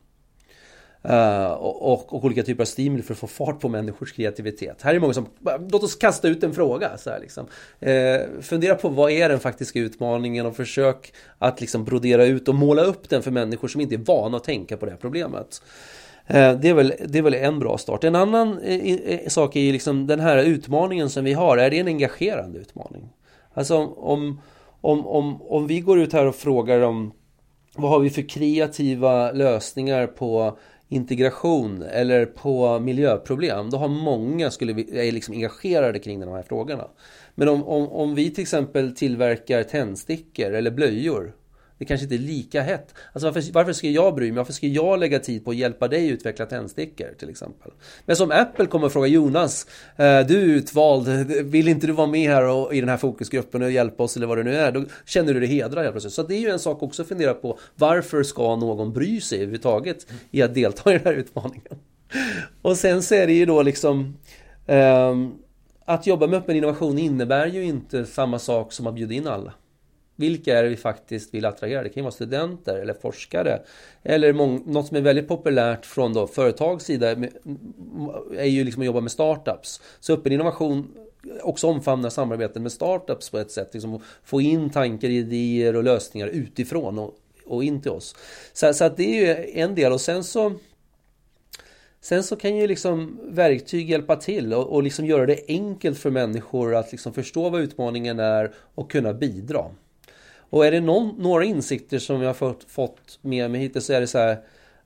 Eh, 1.03 1.51
och, 1.51 2.13
och, 2.13 2.25
olika 2.25 2.43
typer 2.43 2.63
av 2.63 2.67
stimuli 2.67 3.03
för 3.03 3.15
att 3.15 3.19
få 3.19 3.27
fart 3.27 3.61
på 3.61 3.69
människors 3.69 4.13
kreativitet. 4.13 4.83
Här 4.83 4.95
är 4.95 5.01
många 5.01 5.13
som, 5.13 5.27
låt 5.71 5.83
oss 5.83 5.95
kasta 5.95 6.29
ut 6.29 6.43
en 6.43 6.55
fråga. 6.55 6.99
Så 6.99 7.11
här, 7.11 7.21
liksom. 7.21 7.47
eh, 7.81 8.41
fundera 8.41 8.75
på 8.75 8.89
vad 8.89 9.11
är 9.11 9.29
den 9.29 9.41
faktiska 9.41 9.79
utmaningen 9.79 10.47
och 10.47 10.57
försök 10.57 11.13
att 11.39 11.61
liksom 11.61 11.85
brodera 11.85 12.25
ut 12.25 12.49
och 12.49 12.55
måla 12.55 12.83
upp 12.83 13.09
den 13.09 13.23
för 13.23 13.31
människor 13.31 13.69
som 13.69 13.81
inte 13.81 13.95
är 13.95 13.99
vana 13.99 14.37
att 14.37 14.45
tänka 14.45 14.77
på 14.77 14.87
det 14.87 14.93
här 14.93 14.99
problemet. 14.99 15.63
Eh, 16.27 16.53
det, 16.53 16.69
är 16.69 16.75
väl, 16.75 16.93
det 17.09 17.19
är 17.19 17.23
väl 17.23 17.35
en 17.35 17.59
bra 17.59 17.79
start. 17.79 18.05
En 18.05 18.15
annan 18.15 18.59
eh, 18.59 19.29
sak 19.29 19.57
är 19.57 19.61
ju 19.61 19.73
liksom 19.73 20.07
den 20.07 20.21
här 20.21 20.39
utmaningen 20.39 21.11
som 21.11 21.25
vi 21.25 21.33
har, 21.33 21.59
är 21.59 21.71
det 21.71 21.79
en 21.79 21.87
engagerande 21.87 22.59
utmaning? 22.59 23.09
Alltså 23.55 23.77
om, 23.87 24.41
om, 24.81 25.07
om, 25.07 25.43
om 25.43 25.67
vi 25.67 25.81
går 25.81 26.01
ut 26.01 26.13
här 26.13 26.27
och 26.27 26.35
frågar 26.35 26.81
om 26.81 27.13
vad 27.77 27.91
har 27.91 28.01
vi 28.01 28.11
för 28.11 28.29
kreativa 28.29 29.33
lösningar 29.33 30.07
på 30.07 30.59
integration 30.89 31.83
eller 31.83 32.27
på 32.27 32.79
miljöproblem, 32.79 33.71
då 33.71 33.77
har 33.77 33.89
många 33.89 34.51
skulle 34.51 34.73
är 34.73 35.13
liksom 35.13 35.35
engagerade 35.35 35.99
kring 35.99 36.21
de 36.21 36.29
här 36.29 36.43
frågorna. 36.43 36.89
Men 37.35 37.49
om, 37.49 37.65
om, 37.65 37.89
om 37.89 38.15
vi 38.15 38.31
till 38.31 38.43
exempel 38.43 38.95
tillverkar 38.95 39.63
tändstickor 39.63 40.53
eller 40.53 40.71
blöjor 40.71 41.33
det 41.79 41.85
kanske 41.85 42.05
inte 42.05 42.15
är 42.15 42.19
lika 42.19 42.63
hett. 42.63 42.95
Alltså 43.13 43.31
varför, 43.31 43.53
varför 43.53 43.73
ska 43.73 43.89
jag 43.89 44.15
bry 44.15 44.27
mig? 44.27 44.37
Varför 44.37 44.53
ska 44.53 44.67
jag 44.67 44.99
lägga 44.99 45.19
tid 45.19 45.45
på 45.45 45.51
att 45.51 45.57
hjälpa 45.57 45.89
dig 45.89 46.09
utveckla 46.09 46.47
tändstickor 46.47 47.15
till 47.19 47.31
exempel? 47.31 47.73
Men 48.07 48.17
som 48.17 48.31
Apple 48.31 48.67
kommer 48.67 48.87
att 48.87 48.93
fråga 48.93 49.07
Jonas, 49.07 49.67
eh, 49.97 50.21
du 50.21 50.41
är 50.41 50.47
utvald, 50.47 51.09
vill 51.45 51.69
inte 51.69 51.87
du 51.87 51.93
vara 51.93 52.07
med 52.07 52.31
här 52.31 52.45
och, 52.45 52.75
i 52.75 52.81
den 52.81 52.89
här 52.89 52.97
fokusgruppen 52.97 53.63
och 53.63 53.71
hjälpa 53.71 54.03
oss 54.03 54.17
eller 54.17 54.27
vad 54.27 54.39
det 54.39 54.45
nu 54.45 54.57
är? 54.57 54.73
Då 54.73 54.85
känner 55.07 55.35
du 55.35 55.41
dig 55.41 55.49
hedrad 55.49 55.83
helt 55.83 55.93
plötsligt. 55.93 56.15
Så 56.15 56.23
det 56.23 56.35
är 56.35 56.41
ju 56.41 56.49
en 56.49 56.59
sak 56.59 56.83
också 56.83 57.03
att 57.03 57.09
fundera 57.09 57.35
på. 57.35 57.59
Varför 57.75 58.23
ska 58.23 58.57
någon 58.57 58.93
bry 58.93 59.21
sig 59.21 59.39
överhuvudtaget 59.39 60.07
i 60.31 60.43
att 60.43 60.55
delta 60.55 60.91
i 60.91 60.99
den 60.99 61.05
här 61.05 61.15
utmaningen? 61.15 61.79
Och 62.63 62.77
sen 62.77 63.03
så 63.03 63.15
är 63.15 63.27
det 63.27 63.33
ju 63.33 63.47
då 63.47 63.63
liksom 63.63 64.17
um, 64.67 65.35
att 65.85 66.07
jobba 66.07 66.27
med 66.27 66.39
öppen 66.39 66.57
innovation 66.57 66.99
innebär 66.99 67.47
ju 67.47 67.65
inte 67.65 68.07
samma 68.07 68.39
sak 68.39 68.73
som 68.73 68.87
att 68.87 68.95
bjuda 68.95 69.15
in 69.15 69.27
alla. 69.27 69.53
Vilka 70.19 70.59
är 70.59 70.63
det 70.63 70.69
vi 70.69 70.77
faktiskt 70.77 71.35
vill 71.35 71.45
attrahera? 71.45 71.83
Det 71.83 71.89
kan 71.89 72.01
ju 72.01 72.03
vara 72.03 72.13
studenter 72.13 72.77
eller 72.77 72.95
forskare. 72.95 73.63
Eller 74.03 74.33
något 74.73 74.87
som 74.87 74.97
är 74.97 75.01
väldigt 75.01 75.29
populärt 75.29 75.87
från 75.87 76.13
då 76.13 76.27
företags 76.27 76.85
sida 76.85 77.11
är 78.37 78.45
ju 78.45 78.65
liksom 78.65 78.83
att 78.83 78.87
jobba 78.87 79.01
med 79.01 79.13
startups. 79.13 79.81
Så 80.01 80.13
öppen 80.13 80.33
innovation 80.33 80.95
också 81.43 81.67
omfamnar 81.67 82.11
samarbeten 82.11 82.63
med 82.63 82.73
startups 82.73 83.31
på 83.31 83.39
ett 83.39 83.51
sätt. 83.51 83.71
Liksom 83.73 84.03
få 84.25 84.41
in 84.41 84.71
tankar, 84.71 85.09
idéer 85.09 85.77
och 85.77 85.85
lösningar 85.85 86.27
utifrån 86.27 86.99
och, 86.99 87.15
och 87.47 87.65
in 87.65 87.81
till 87.81 87.91
oss. 87.91 88.17
Så, 88.53 88.75
så 88.75 88.85
att 88.85 88.97
det 88.97 89.05
är 89.05 89.27
ju 89.27 89.51
en 89.61 89.75
del 89.75 89.93
och 89.93 90.01
sen 90.01 90.25
så 90.25 90.53
Sen 92.01 92.23
så 92.23 92.37
kan 92.37 92.57
ju 92.57 92.67
liksom 92.67 93.21
verktyg 93.25 93.91
hjälpa 93.91 94.17
till 94.17 94.55
och, 94.55 94.67
och 94.67 94.83
liksom 94.83 95.07
göra 95.07 95.27
det 95.27 95.41
enkelt 95.49 95.99
för 95.99 96.11
människor 96.11 96.75
att 96.75 96.93
liksom 96.93 97.13
förstå 97.13 97.51
vad 97.51 97.61
utmaningen 97.61 98.19
är 98.19 98.55
och 98.75 98.91
kunna 98.91 99.15
bidra. 99.15 99.65
Och 100.51 100.67
är 100.67 100.71
det 100.71 100.81
någon, 100.81 101.23
några 101.23 101.45
insikter 101.45 101.99
som 101.99 102.21
jag 102.21 102.29
har 102.29 102.35
fått, 102.35 102.65
fått 102.65 103.19
med 103.23 103.51
mig 103.51 103.61
hittills 103.61 103.87
så 103.87 103.93
är 103.93 104.01
det 104.01 104.07
så 104.07 104.19
här 104.19 104.39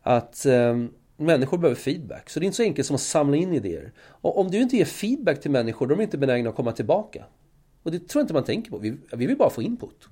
att 0.02 0.46
eh, 0.46 0.76
människor 1.16 1.58
behöver 1.58 1.80
feedback. 1.80 2.30
Så 2.30 2.40
det 2.40 2.44
är 2.44 2.46
inte 2.46 2.56
så 2.56 2.62
enkelt 2.62 2.86
som 2.86 2.96
att 2.96 3.02
samla 3.02 3.36
in 3.36 3.52
idéer. 3.52 3.92
Och 3.98 4.38
om 4.38 4.50
du 4.50 4.58
inte 4.58 4.76
ger 4.76 4.84
feedback 4.84 5.40
till 5.40 5.50
människor, 5.50 5.86
då 5.86 5.94
är 5.94 5.96
de 5.96 6.02
inte 6.02 6.18
benägna 6.18 6.50
att 6.50 6.56
komma 6.56 6.72
tillbaka. 6.72 7.24
Och 7.82 7.90
det 7.90 7.98
tror 8.08 8.20
jag 8.20 8.24
inte 8.24 8.34
man 8.34 8.44
tänker 8.44 8.70
på. 8.70 8.78
Vi, 8.78 8.96
vi 9.12 9.26
vill 9.26 9.36
bara 9.36 9.50
få 9.50 9.62
input. 9.62 10.08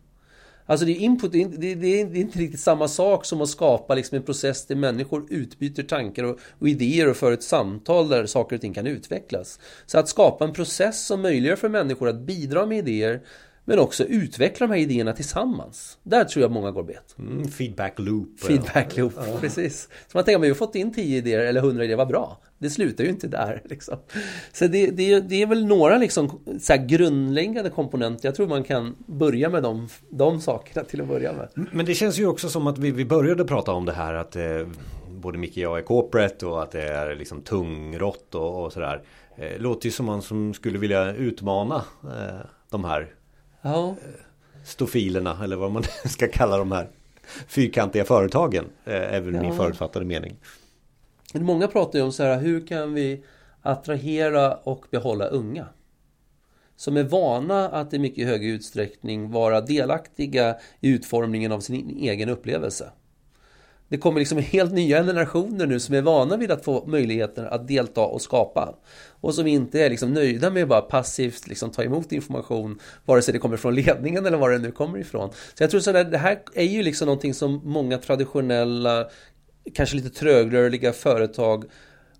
Alltså 0.67 0.87
det 0.87 0.93
är 0.93 1.01
input, 1.01 1.33
det 1.33 1.43
är, 1.43 1.49
det, 1.49 1.67
är, 1.67 1.77
det 1.77 2.01
är, 2.01 2.17
inte 2.17 2.39
riktigt 2.39 2.61
samma 2.61 2.89
sak 2.89 3.25
som 3.25 3.41
att 3.41 3.49
skapa 3.49 3.95
liksom 3.95 4.17
en 4.17 4.23
process 4.23 4.67
där 4.67 4.75
människor 4.75 5.27
utbyter 5.31 5.83
tankar 5.83 6.25
och, 6.25 6.39
och, 6.59 6.69
idéer 6.69 7.11
och 7.11 7.17
för 7.17 7.33
ett 7.33 7.43
samtal 7.43 8.09
där 8.09 8.27
saker 8.27 8.57
och 8.57 8.63
ting 8.63 8.75
kan 8.75 8.87
utvecklas. 8.87 9.59
Så 9.87 9.99
att 9.99 10.09
skapa 10.09 10.45
en 10.45 10.53
process 10.53 11.07
som 11.07 11.23
möjliggör 11.23 11.57
för 11.57 11.69
människor 11.69 12.09
att 12.09 12.21
bidra 12.21 12.67
med 12.67 12.79
idéer 12.79 13.21
men 13.71 13.79
också 13.79 14.05
utveckla 14.05 14.67
de 14.67 14.73
här 14.73 14.81
idéerna 14.81 15.13
tillsammans. 15.13 15.99
Där 16.03 16.25
tror 16.25 16.43
jag 16.43 16.51
många 16.51 16.71
går 16.71 16.83
bet. 16.83 17.15
Mm, 17.19 17.49
feedback 17.49 17.99
loop. 17.99 18.41
Feedback 18.41 18.97
loop, 18.97 19.13
ja. 19.17 19.39
precis. 19.41 19.89
Så 20.09 20.19
man 20.19 20.25
tänker, 20.25 20.37
om 20.37 20.43
vi 20.43 20.49
har 20.49 20.55
fått 20.55 20.75
in 20.75 20.93
10 20.93 21.19
idéer 21.19 21.39
eller 21.39 21.61
100 21.61 21.85
idéer, 21.85 21.97
vad 21.97 22.09
bra. 22.09 22.41
Det 22.59 22.71
slutar 22.71 23.05
ju 23.05 23.11
inte 23.11 23.29
där. 23.29 23.63
Liksom. 23.71 23.97
Så 24.53 24.67
det, 24.67 24.87
det, 24.87 25.21
det, 25.21 25.43
är 25.43 25.47
väl 25.47 25.67
några 25.67 25.99
liksom, 25.99 26.41
så 26.61 26.77
grundläggande 26.87 27.71
komponenter. 27.71 28.29
Jag 28.29 28.35
tror 28.35 28.47
man 28.47 28.65
kan 28.65 28.97
börja 29.07 29.49
med 29.49 29.63
de, 29.63 29.89
de 30.09 30.41
sakerna 30.41 30.85
till 30.85 31.01
att 31.01 31.09
börja 31.09 31.33
med. 31.33 31.49
Men 31.73 31.87
det 31.87 31.95
känns 31.95 32.19
ju 32.19 32.27
också 32.27 32.49
som 32.49 32.67
att 32.67 32.79
vi, 32.79 32.91
vi 32.91 33.05
började 33.05 33.45
prata 33.45 33.73
om 33.73 33.85
det 33.85 33.93
här 33.93 34.15
att 34.15 34.37
eh, 34.37 34.69
både 35.09 35.39
Micke 35.39 35.57
och 35.57 35.63
jag 35.63 35.79
är 35.79 35.83
corporate 35.83 36.47
och 36.47 36.63
att 36.63 36.71
det 36.71 36.83
är 36.83 37.15
liksom 37.15 37.43
tungrott 37.43 38.35
och, 38.35 38.65
och 38.65 38.73
sådär. 38.73 39.03
Eh, 39.37 39.59
låter 39.59 39.87
ju 39.87 39.93
som 39.93 40.07
man 40.07 40.23
som 40.23 40.55
skulle 40.55 40.79
vilja 40.79 41.15
utmana 41.15 41.85
eh, 42.05 42.47
de 42.71 42.85
här 42.85 43.15
ja. 43.63 43.97
stofilerna 44.65 45.45
eller 45.45 45.57
vad 45.57 45.73
man 45.73 45.83
ska 46.05 46.29
kalla 46.29 46.59
de 46.59 46.73
här 46.73 46.89
fyrkantiga 47.47 48.05
företagen. 48.05 48.65
Eh, 48.85 48.93
väl 48.93 49.35
ja. 49.35 49.43
min 49.43 49.57
förutfattade 49.57 50.05
mening. 50.05 50.37
Många 51.35 51.69
pratar 51.69 51.99
ju 51.99 52.05
om 52.05 52.13
så 52.13 52.23
här, 52.23 52.41
hur 52.41 52.67
kan 52.67 52.95
vi 52.95 53.25
attrahera 53.63 54.55
och 54.55 54.85
behålla 54.91 55.27
unga? 55.27 55.67
Som 56.77 56.97
är 56.97 57.03
vana 57.03 57.69
att 57.69 57.95
i 57.95 57.99
mycket 57.99 58.27
högre 58.27 58.51
utsträckning 58.51 59.31
vara 59.31 59.61
delaktiga 59.61 60.57
i 60.81 60.89
utformningen 60.89 61.53
av 61.53 61.61
sin 61.61 61.99
egen 61.99 62.29
upplevelse. 62.29 62.91
Det 63.91 63.99
kommer 63.99 64.19
liksom 64.19 64.39
helt 64.39 64.73
nya 64.73 65.03
generationer 65.03 65.67
nu 65.67 65.81
som 65.81 65.95
är 65.95 66.03
vana 66.03 66.37
vid 66.37 66.51
att 66.51 66.65
få 66.65 66.87
möjligheten 66.87 67.47
att 67.47 67.69
delta 67.69 68.01
och 68.01 68.23
skapa. 68.23 68.75
Och 69.21 69.35
som 69.35 69.47
inte 69.47 69.85
är 69.85 69.91
liksom 69.91 70.13
nöjda 70.13 70.51
med 70.51 70.63
att 70.63 70.69
bara 70.69 70.81
passivt 70.81 71.47
liksom 71.47 71.71
ta 71.71 71.83
emot 71.83 72.13
information, 72.13 72.79
vare 73.05 73.23
sig 73.23 73.33
det 73.33 73.39
kommer 73.39 73.57
från 73.57 73.75
ledningen 73.75 74.27
eller 74.27 74.39
var 74.39 74.51
det 74.51 74.59
nu 74.59 74.71
kommer 74.71 74.99
ifrån. 74.99 75.31
Så 75.55 75.63
jag 75.63 75.71
tror 75.71 75.97
att 75.97 76.11
det 76.11 76.19
här 76.19 76.39
är 76.55 76.65
ju 76.65 76.83
liksom 76.83 77.07
någonting 77.07 77.35
som 77.35 77.61
många 77.65 77.99
traditionella, 77.99 79.09
kanske 79.75 79.97
lite 79.97 80.11
trögrörliga 80.11 80.93
företag 80.93 81.65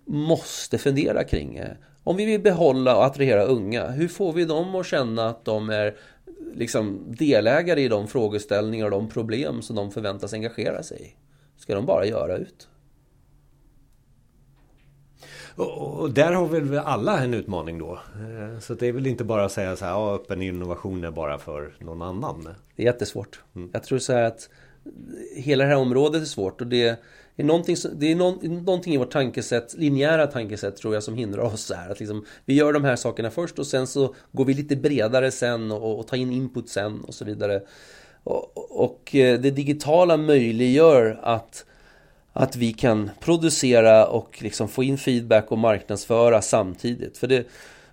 måste 0.07 0.79
fundera 0.79 1.25
kring. 1.25 1.61
Om 2.05 2.17
vi 2.17 2.25
vill 2.25 2.41
behålla 2.41 2.97
och 2.97 3.05
attrahera 3.05 3.43
unga, 3.43 3.89
hur 3.91 4.09
får 4.09 4.33
vi 4.33 4.45
dem 4.45 4.75
att 4.75 4.87
känna 4.87 5.29
att 5.29 5.45
de 5.45 5.71
är 5.71 5.97
liksom 6.55 7.07
delägare 7.09 7.83
i 7.83 7.89
de 7.89 8.09
frågeställningar 8.09 8.85
och 8.85 8.91
de 8.91 9.09
problem 9.09 9.63
som 9.63 9.77
de 9.77 9.91
förväntas 9.91 10.33
engagera 10.33 10.83
sig 10.83 11.03
i? 11.03 11.30
Ska 11.61 11.75
de 11.75 11.87
bara 11.87 12.07
göra 12.07 12.37
ut? 12.37 12.69
Och, 15.55 16.11
där 16.11 16.33
har 16.33 16.47
väl 16.47 16.79
alla 16.79 17.19
en 17.19 17.35
utmaning 17.35 17.79
då. 17.79 17.93
Eh, 17.93 18.61
så 18.61 18.75
det 18.75 18.87
är 18.87 18.93
väl 18.93 19.07
inte 19.07 19.25
bara 19.25 19.45
att 19.45 19.53
säga 19.53 19.77
så 19.77 19.85
här, 19.85 19.93
ja, 19.93 20.15
öppen 20.15 20.43
innovation 20.43 21.05
är 21.05 21.11
bara 21.11 21.39
för 21.39 21.73
någon 21.79 22.03
annan. 22.03 22.49
Det 22.77 22.83
är 22.83 22.87
jättesvårt. 22.87 23.41
Mm. 23.57 23.71
Jag 23.73 23.83
tror 23.83 23.99
så 23.99 24.13
här 24.13 24.23
att 24.23 24.49
hela 25.37 25.65
det 25.65 25.71
här 25.71 25.77
området 25.77 26.23
är 26.23 26.27
svårt 26.27 26.61
och 26.61 26.67
det 26.67 26.97
är 27.37 27.45
någonting, 27.45 27.77
det 27.93 28.13
är 28.13 28.17
någonting 28.49 28.95
i 28.95 28.97
vårt 28.97 29.13
tankesätt, 29.13 29.75
linjära 29.75 30.27
tankesätt 30.27 30.77
tror 30.77 30.95
jag 30.95 31.03
som 31.03 31.15
hindrar 31.15 31.43
oss 31.43 31.63
så 31.63 31.75
här. 31.75 31.91
Att 31.91 32.01
liksom, 32.01 32.25
vi 32.45 32.55
gör 32.55 32.73
de 32.73 32.85
här 32.85 32.97
sakerna 32.97 33.31
först 33.31 33.59
och 33.59 33.67
sen 33.67 33.87
så 33.87 34.15
går 34.33 34.45
vi 34.45 34.55
lite 34.55 34.77
bredare 34.77 35.31
sen 35.31 35.71
och, 35.71 35.99
och 35.99 36.07
tar 36.07 36.17
in 36.17 36.33
input 36.33 36.69
sen 36.69 37.01
och 37.01 37.15
så 37.15 37.25
vidare. 37.25 37.63
Och, 38.25 38.81
och 38.85 39.15
eh, 39.15 39.41
det 39.41 39.51
digitala 39.51 40.17
möjliggör 40.17 41.21
att 41.23 41.65
att 42.33 42.57
vi 42.57 42.73
kan 42.73 43.11
producera 43.21 44.07
och 44.07 44.43
liksom 44.43 44.69
få 44.69 44.85
in 44.85 44.99
feedback 44.99 45.53
och 45.53 45.59
marknadsföra 45.59 46.43
samtidigt. 46.43 47.19
För 47.19 47.27
det, 47.27 47.47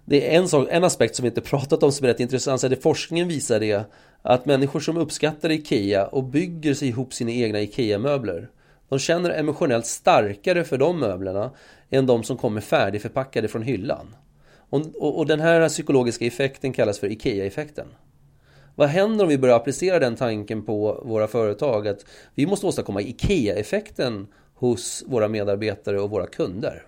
det 0.05 0.33
är 0.33 0.39
en, 0.39 0.49
sak, 0.49 0.67
en 0.71 0.83
aspekt 0.83 1.15
som 1.15 1.23
vi 1.23 1.29
inte 1.29 1.41
pratat 1.49 1.83
om 1.83 1.91
som 1.91 2.03
är 2.03 2.07
rätt 2.07 2.19
intressant. 2.19 2.61
Så 2.61 2.67
det 2.67 2.83
forskningen 2.83 3.27
visar 3.27 3.59
det 3.59 3.83
att 4.21 4.45
människor 4.45 4.79
som 4.79 4.97
uppskattar 4.97 5.51
IKEA 5.51 6.05
och 6.05 6.23
bygger 6.23 6.73
sig 6.73 6.87
ihop 6.87 7.13
sina 7.13 7.31
egna 7.31 7.61
IKEA-möbler 7.61 8.49
de 8.89 8.99
känner 8.99 9.29
emotionellt 9.29 9.85
starkare 9.85 10.63
för 10.63 10.77
de 10.77 10.99
möblerna 10.99 11.51
än 11.89 12.05
de 12.05 12.23
som 12.23 12.37
kommer 12.37 12.61
färdigförpackade 12.61 13.47
från 13.47 13.61
hyllan. 13.61 14.15
Och, 14.69 14.81
och, 14.95 15.17
och 15.17 15.25
den 15.25 15.39
här 15.39 15.69
psykologiska 15.69 16.25
effekten 16.25 16.73
kallas 16.73 16.99
för 16.99 17.11
IKEA-effekten. 17.11 17.87
Vad 18.77 18.89
händer 18.89 19.23
om 19.23 19.29
vi 19.29 19.37
börjar 19.37 19.55
applicera 19.55 19.99
den 19.99 20.15
tanken 20.15 20.65
på 20.65 21.03
våra 21.05 21.27
företag? 21.27 21.87
Att 21.87 22.05
vi 22.35 22.45
måste 22.45 22.65
åstadkomma 22.65 23.01
IKEA-effekten 23.01 24.27
hos 24.53 25.03
våra 25.07 25.27
medarbetare 25.27 26.01
och 26.01 26.09
våra 26.09 26.27
kunder. 26.27 26.83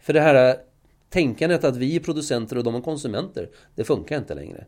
För 0.00 0.12
det 0.12 0.20
här 0.20 0.56
tänkandet 1.10 1.64
att 1.64 1.76
vi 1.76 1.96
är 1.96 2.00
producenter 2.00 2.58
och 2.58 2.64
de 2.64 2.74
är 2.74 2.80
konsumenter, 2.80 3.50
det 3.74 3.84
funkar 3.84 4.18
inte 4.18 4.34
längre. 4.34 4.66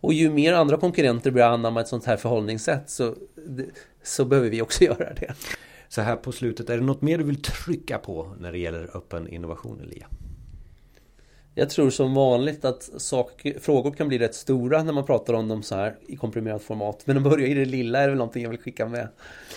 Och 0.00 0.12
ju 0.12 0.30
mer 0.30 0.52
andra 0.52 0.76
konkurrenter 0.76 1.30
börjar 1.30 1.50
anamma 1.50 1.80
ett 1.80 1.88
sånt 1.88 2.04
här 2.04 2.16
förhållningssätt 2.16 2.90
så, 2.90 3.14
så 4.02 4.24
behöver 4.24 4.50
vi 4.50 4.62
också 4.62 4.84
göra 4.84 5.14
det. 5.14 5.34
Så 5.88 6.00
här 6.00 6.16
på 6.16 6.32
slutet, 6.32 6.70
är 6.70 6.76
det 6.76 6.84
något 6.84 7.02
mer 7.02 7.18
du 7.18 7.24
vill 7.24 7.42
trycka 7.42 7.98
på 7.98 8.34
när 8.40 8.52
det 8.52 8.58
gäller 8.58 8.96
öppen 8.96 9.28
innovation, 9.28 9.80
Elia? 9.80 10.06
Jag 11.60 11.70
tror 11.70 11.90
som 11.90 12.14
vanligt 12.14 12.64
att 12.64 12.90
sak, 12.96 13.46
frågor 13.60 13.90
kan 13.90 14.08
bli 14.08 14.18
rätt 14.18 14.34
stora 14.34 14.82
när 14.82 14.92
man 14.92 15.06
pratar 15.06 15.34
om 15.34 15.48
dem 15.48 15.62
så 15.62 15.74
här 15.74 15.96
i 16.06 16.16
komprimerat 16.16 16.62
format. 16.62 17.02
Men 17.04 17.16
att 17.16 17.22
börja 17.22 17.46
i 17.46 17.54
det 17.54 17.64
lilla 17.64 17.98
är 17.98 18.08
väl 18.08 18.18
någonting 18.18 18.42
jag 18.42 18.50
vill 18.50 18.58
skicka 18.58 18.86
med. 18.86 19.08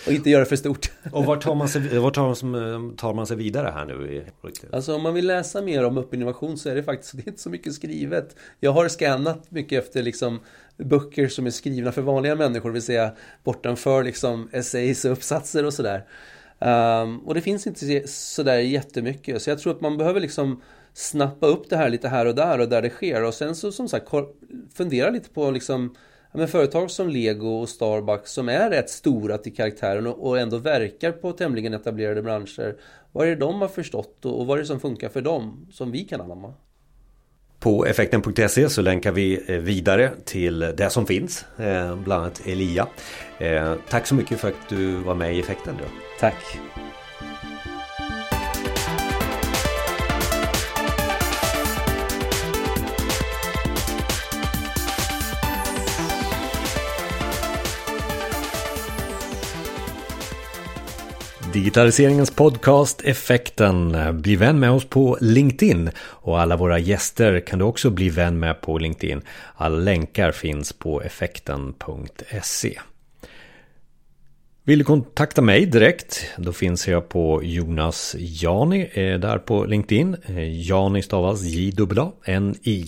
Och 0.06 0.12
inte 0.12 0.30
göra 0.30 0.44
för 0.44 0.56
stort. 0.56 0.92
Och 1.12 1.24
var 1.24 1.36
tar 1.36 1.54
man 1.54 1.68
sig, 1.68 1.98
var 1.98 2.10
tar, 2.10 2.96
tar 2.96 3.14
man 3.14 3.26
sig 3.26 3.36
vidare 3.36 3.70
här 3.74 3.84
nu? 3.84 4.24
Alltså 4.72 4.94
om 4.94 5.02
man 5.02 5.14
vill 5.14 5.26
läsa 5.26 5.62
mer 5.62 5.84
om 5.84 5.98
uppinnovation 5.98 6.58
så 6.58 6.68
är 6.68 6.74
det 6.74 6.82
faktiskt 6.82 7.16
det 7.16 7.26
är 7.26 7.28
inte 7.28 7.42
så 7.42 7.50
mycket 7.50 7.74
skrivet. 7.74 8.36
Jag 8.60 8.72
har 8.72 8.88
scannat 8.88 9.50
mycket 9.50 9.84
efter 9.84 10.02
liksom 10.02 10.40
böcker 10.76 11.28
som 11.28 11.46
är 11.46 11.50
skrivna 11.50 11.92
för 11.92 12.02
vanliga 12.02 12.34
människor, 12.34 12.68
det 12.68 12.72
vill 12.72 12.82
säga 12.82 13.12
bortanför 13.44 14.04
liksom 14.04 14.48
essays 14.52 15.04
och 15.04 15.12
uppsatser 15.12 15.64
och 15.64 15.74
sådär. 15.74 16.04
Um, 16.64 17.18
och 17.18 17.34
det 17.34 17.40
finns 17.40 17.66
inte 17.66 18.08
sådär 18.08 18.58
jättemycket. 18.58 19.42
Så 19.42 19.50
jag 19.50 19.58
tror 19.58 19.72
att 19.72 19.80
man 19.80 19.96
behöver 19.96 20.20
liksom 20.20 20.62
snappa 20.92 21.46
upp 21.46 21.70
det 21.70 21.76
här 21.76 21.88
lite 21.88 22.08
här 22.08 22.26
och 22.26 22.34
där 22.34 22.58
och 22.60 22.68
där 22.68 22.82
det 22.82 22.90
sker. 22.90 23.24
Och 23.24 23.34
sen 23.34 23.54
så 23.54 23.72
som 23.72 23.88
sagt 23.88 24.08
fundera 24.74 25.10
lite 25.10 25.30
på 25.30 25.50
liksom 25.50 25.94
men 26.36 26.48
företag 26.48 26.90
som 26.90 27.08
Lego 27.08 27.48
och 27.48 27.68
Starbucks 27.68 28.32
som 28.32 28.48
är 28.48 28.70
rätt 28.70 28.90
stora 28.90 29.38
till 29.38 29.54
karaktären 29.54 30.06
och 30.06 30.38
ändå 30.38 30.58
verkar 30.58 31.12
på 31.12 31.32
tämligen 31.32 31.74
etablerade 31.74 32.22
branscher. 32.22 32.76
Vad 33.12 33.26
är 33.26 33.30
det 33.30 33.36
de 33.36 33.60
har 33.60 33.68
förstått 33.68 34.24
och 34.24 34.46
vad 34.46 34.58
är 34.58 34.62
det 34.62 34.66
som 34.66 34.80
funkar 34.80 35.08
för 35.08 35.20
dem 35.20 35.66
som 35.72 35.90
vi 35.90 36.04
kan 36.04 36.20
anamma? 36.20 36.54
På 37.64 37.86
effekten.se 37.86 38.68
så 38.68 38.82
länkar 38.82 39.12
vi 39.12 39.42
eh, 39.46 39.58
vidare 39.58 40.10
till 40.24 40.58
det 40.58 40.90
som 40.90 41.06
finns, 41.06 41.44
eh, 41.58 41.96
bland 41.96 42.22
annat 42.22 42.42
Elia. 42.46 42.86
Eh, 43.38 43.74
tack 43.88 44.06
så 44.06 44.14
mycket 44.14 44.40
för 44.40 44.48
att 44.48 44.68
du 44.68 44.94
var 44.94 45.14
med 45.14 45.36
i 45.36 45.40
effekten. 45.40 45.76
Tack! 46.20 46.58
Digitaliseringens 61.54 62.30
podcast 62.30 63.00
Effekten. 63.04 63.96
Bli 64.22 64.36
vän 64.36 64.60
med 64.60 64.70
oss 64.70 64.84
på 64.84 65.18
LinkedIn 65.20 65.90
och 66.00 66.40
alla 66.40 66.56
våra 66.56 66.78
gäster 66.78 67.40
kan 67.40 67.58
du 67.58 67.64
också 67.64 67.90
bli 67.90 68.08
vän 68.08 68.38
med 68.38 68.60
på 68.60 68.78
LinkedIn. 68.78 69.22
Alla 69.54 69.76
länkar 69.76 70.32
finns 70.32 70.72
på 70.72 71.02
effekten.se. 71.02 72.80
Vill 74.64 74.78
du 74.78 74.84
kontakta 74.84 75.42
mig 75.42 75.66
direkt? 75.66 76.26
Då 76.36 76.52
finns 76.52 76.88
jag 76.88 77.08
på 77.08 77.40
Jonas 77.42 78.16
Jani 78.18 78.90
eh, 78.92 79.18
där 79.18 79.38
på 79.38 79.64
LinkedIn. 79.64 80.16
Eh, 80.26 80.68
Jani 80.68 81.02
stavas 81.02 81.42
J-A-N-I. 81.42 82.86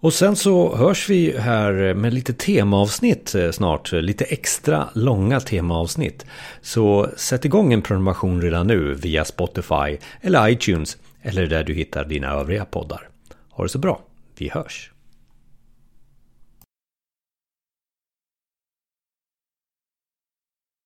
Och 0.00 0.14
sen 0.14 0.36
så 0.36 0.76
hörs 0.76 1.10
vi 1.10 1.38
här 1.38 1.94
med 1.94 2.14
lite 2.14 2.32
temaavsnitt 2.32 3.34
eh, 3.34 3.50
snart. 3.50 3.92
Lite 3.92 4.24
extra 4.24 4.88
långa 4.94 5.40
temaavsnitt. 5.40 6.26
Så 6.62 7.08
sätt 7.16 7.44
igång 7.44 7.72
en 7.72 7.82
prenumeration 7.82 8.42
redan 8.42 8.66
nu 8.66 8.94
via 8.94 9.24
Spotify 9.24 9.98
eller 10.20 10.48
iTunes 10.48 10.96
eller 11.22 11.46
där 11.46 11.64
du 11.64 11.74
hittar 11.74 12.04
dina 12.04 12.30
övriga 12.30 12.64
poddar. 12.64 13.08
Ha 13.50 13.64
det 13.64 13.70
så 13.70 13.78
bra. 13.78 14.00
Vi 14.38 14.48
hörs! 14.48 14.90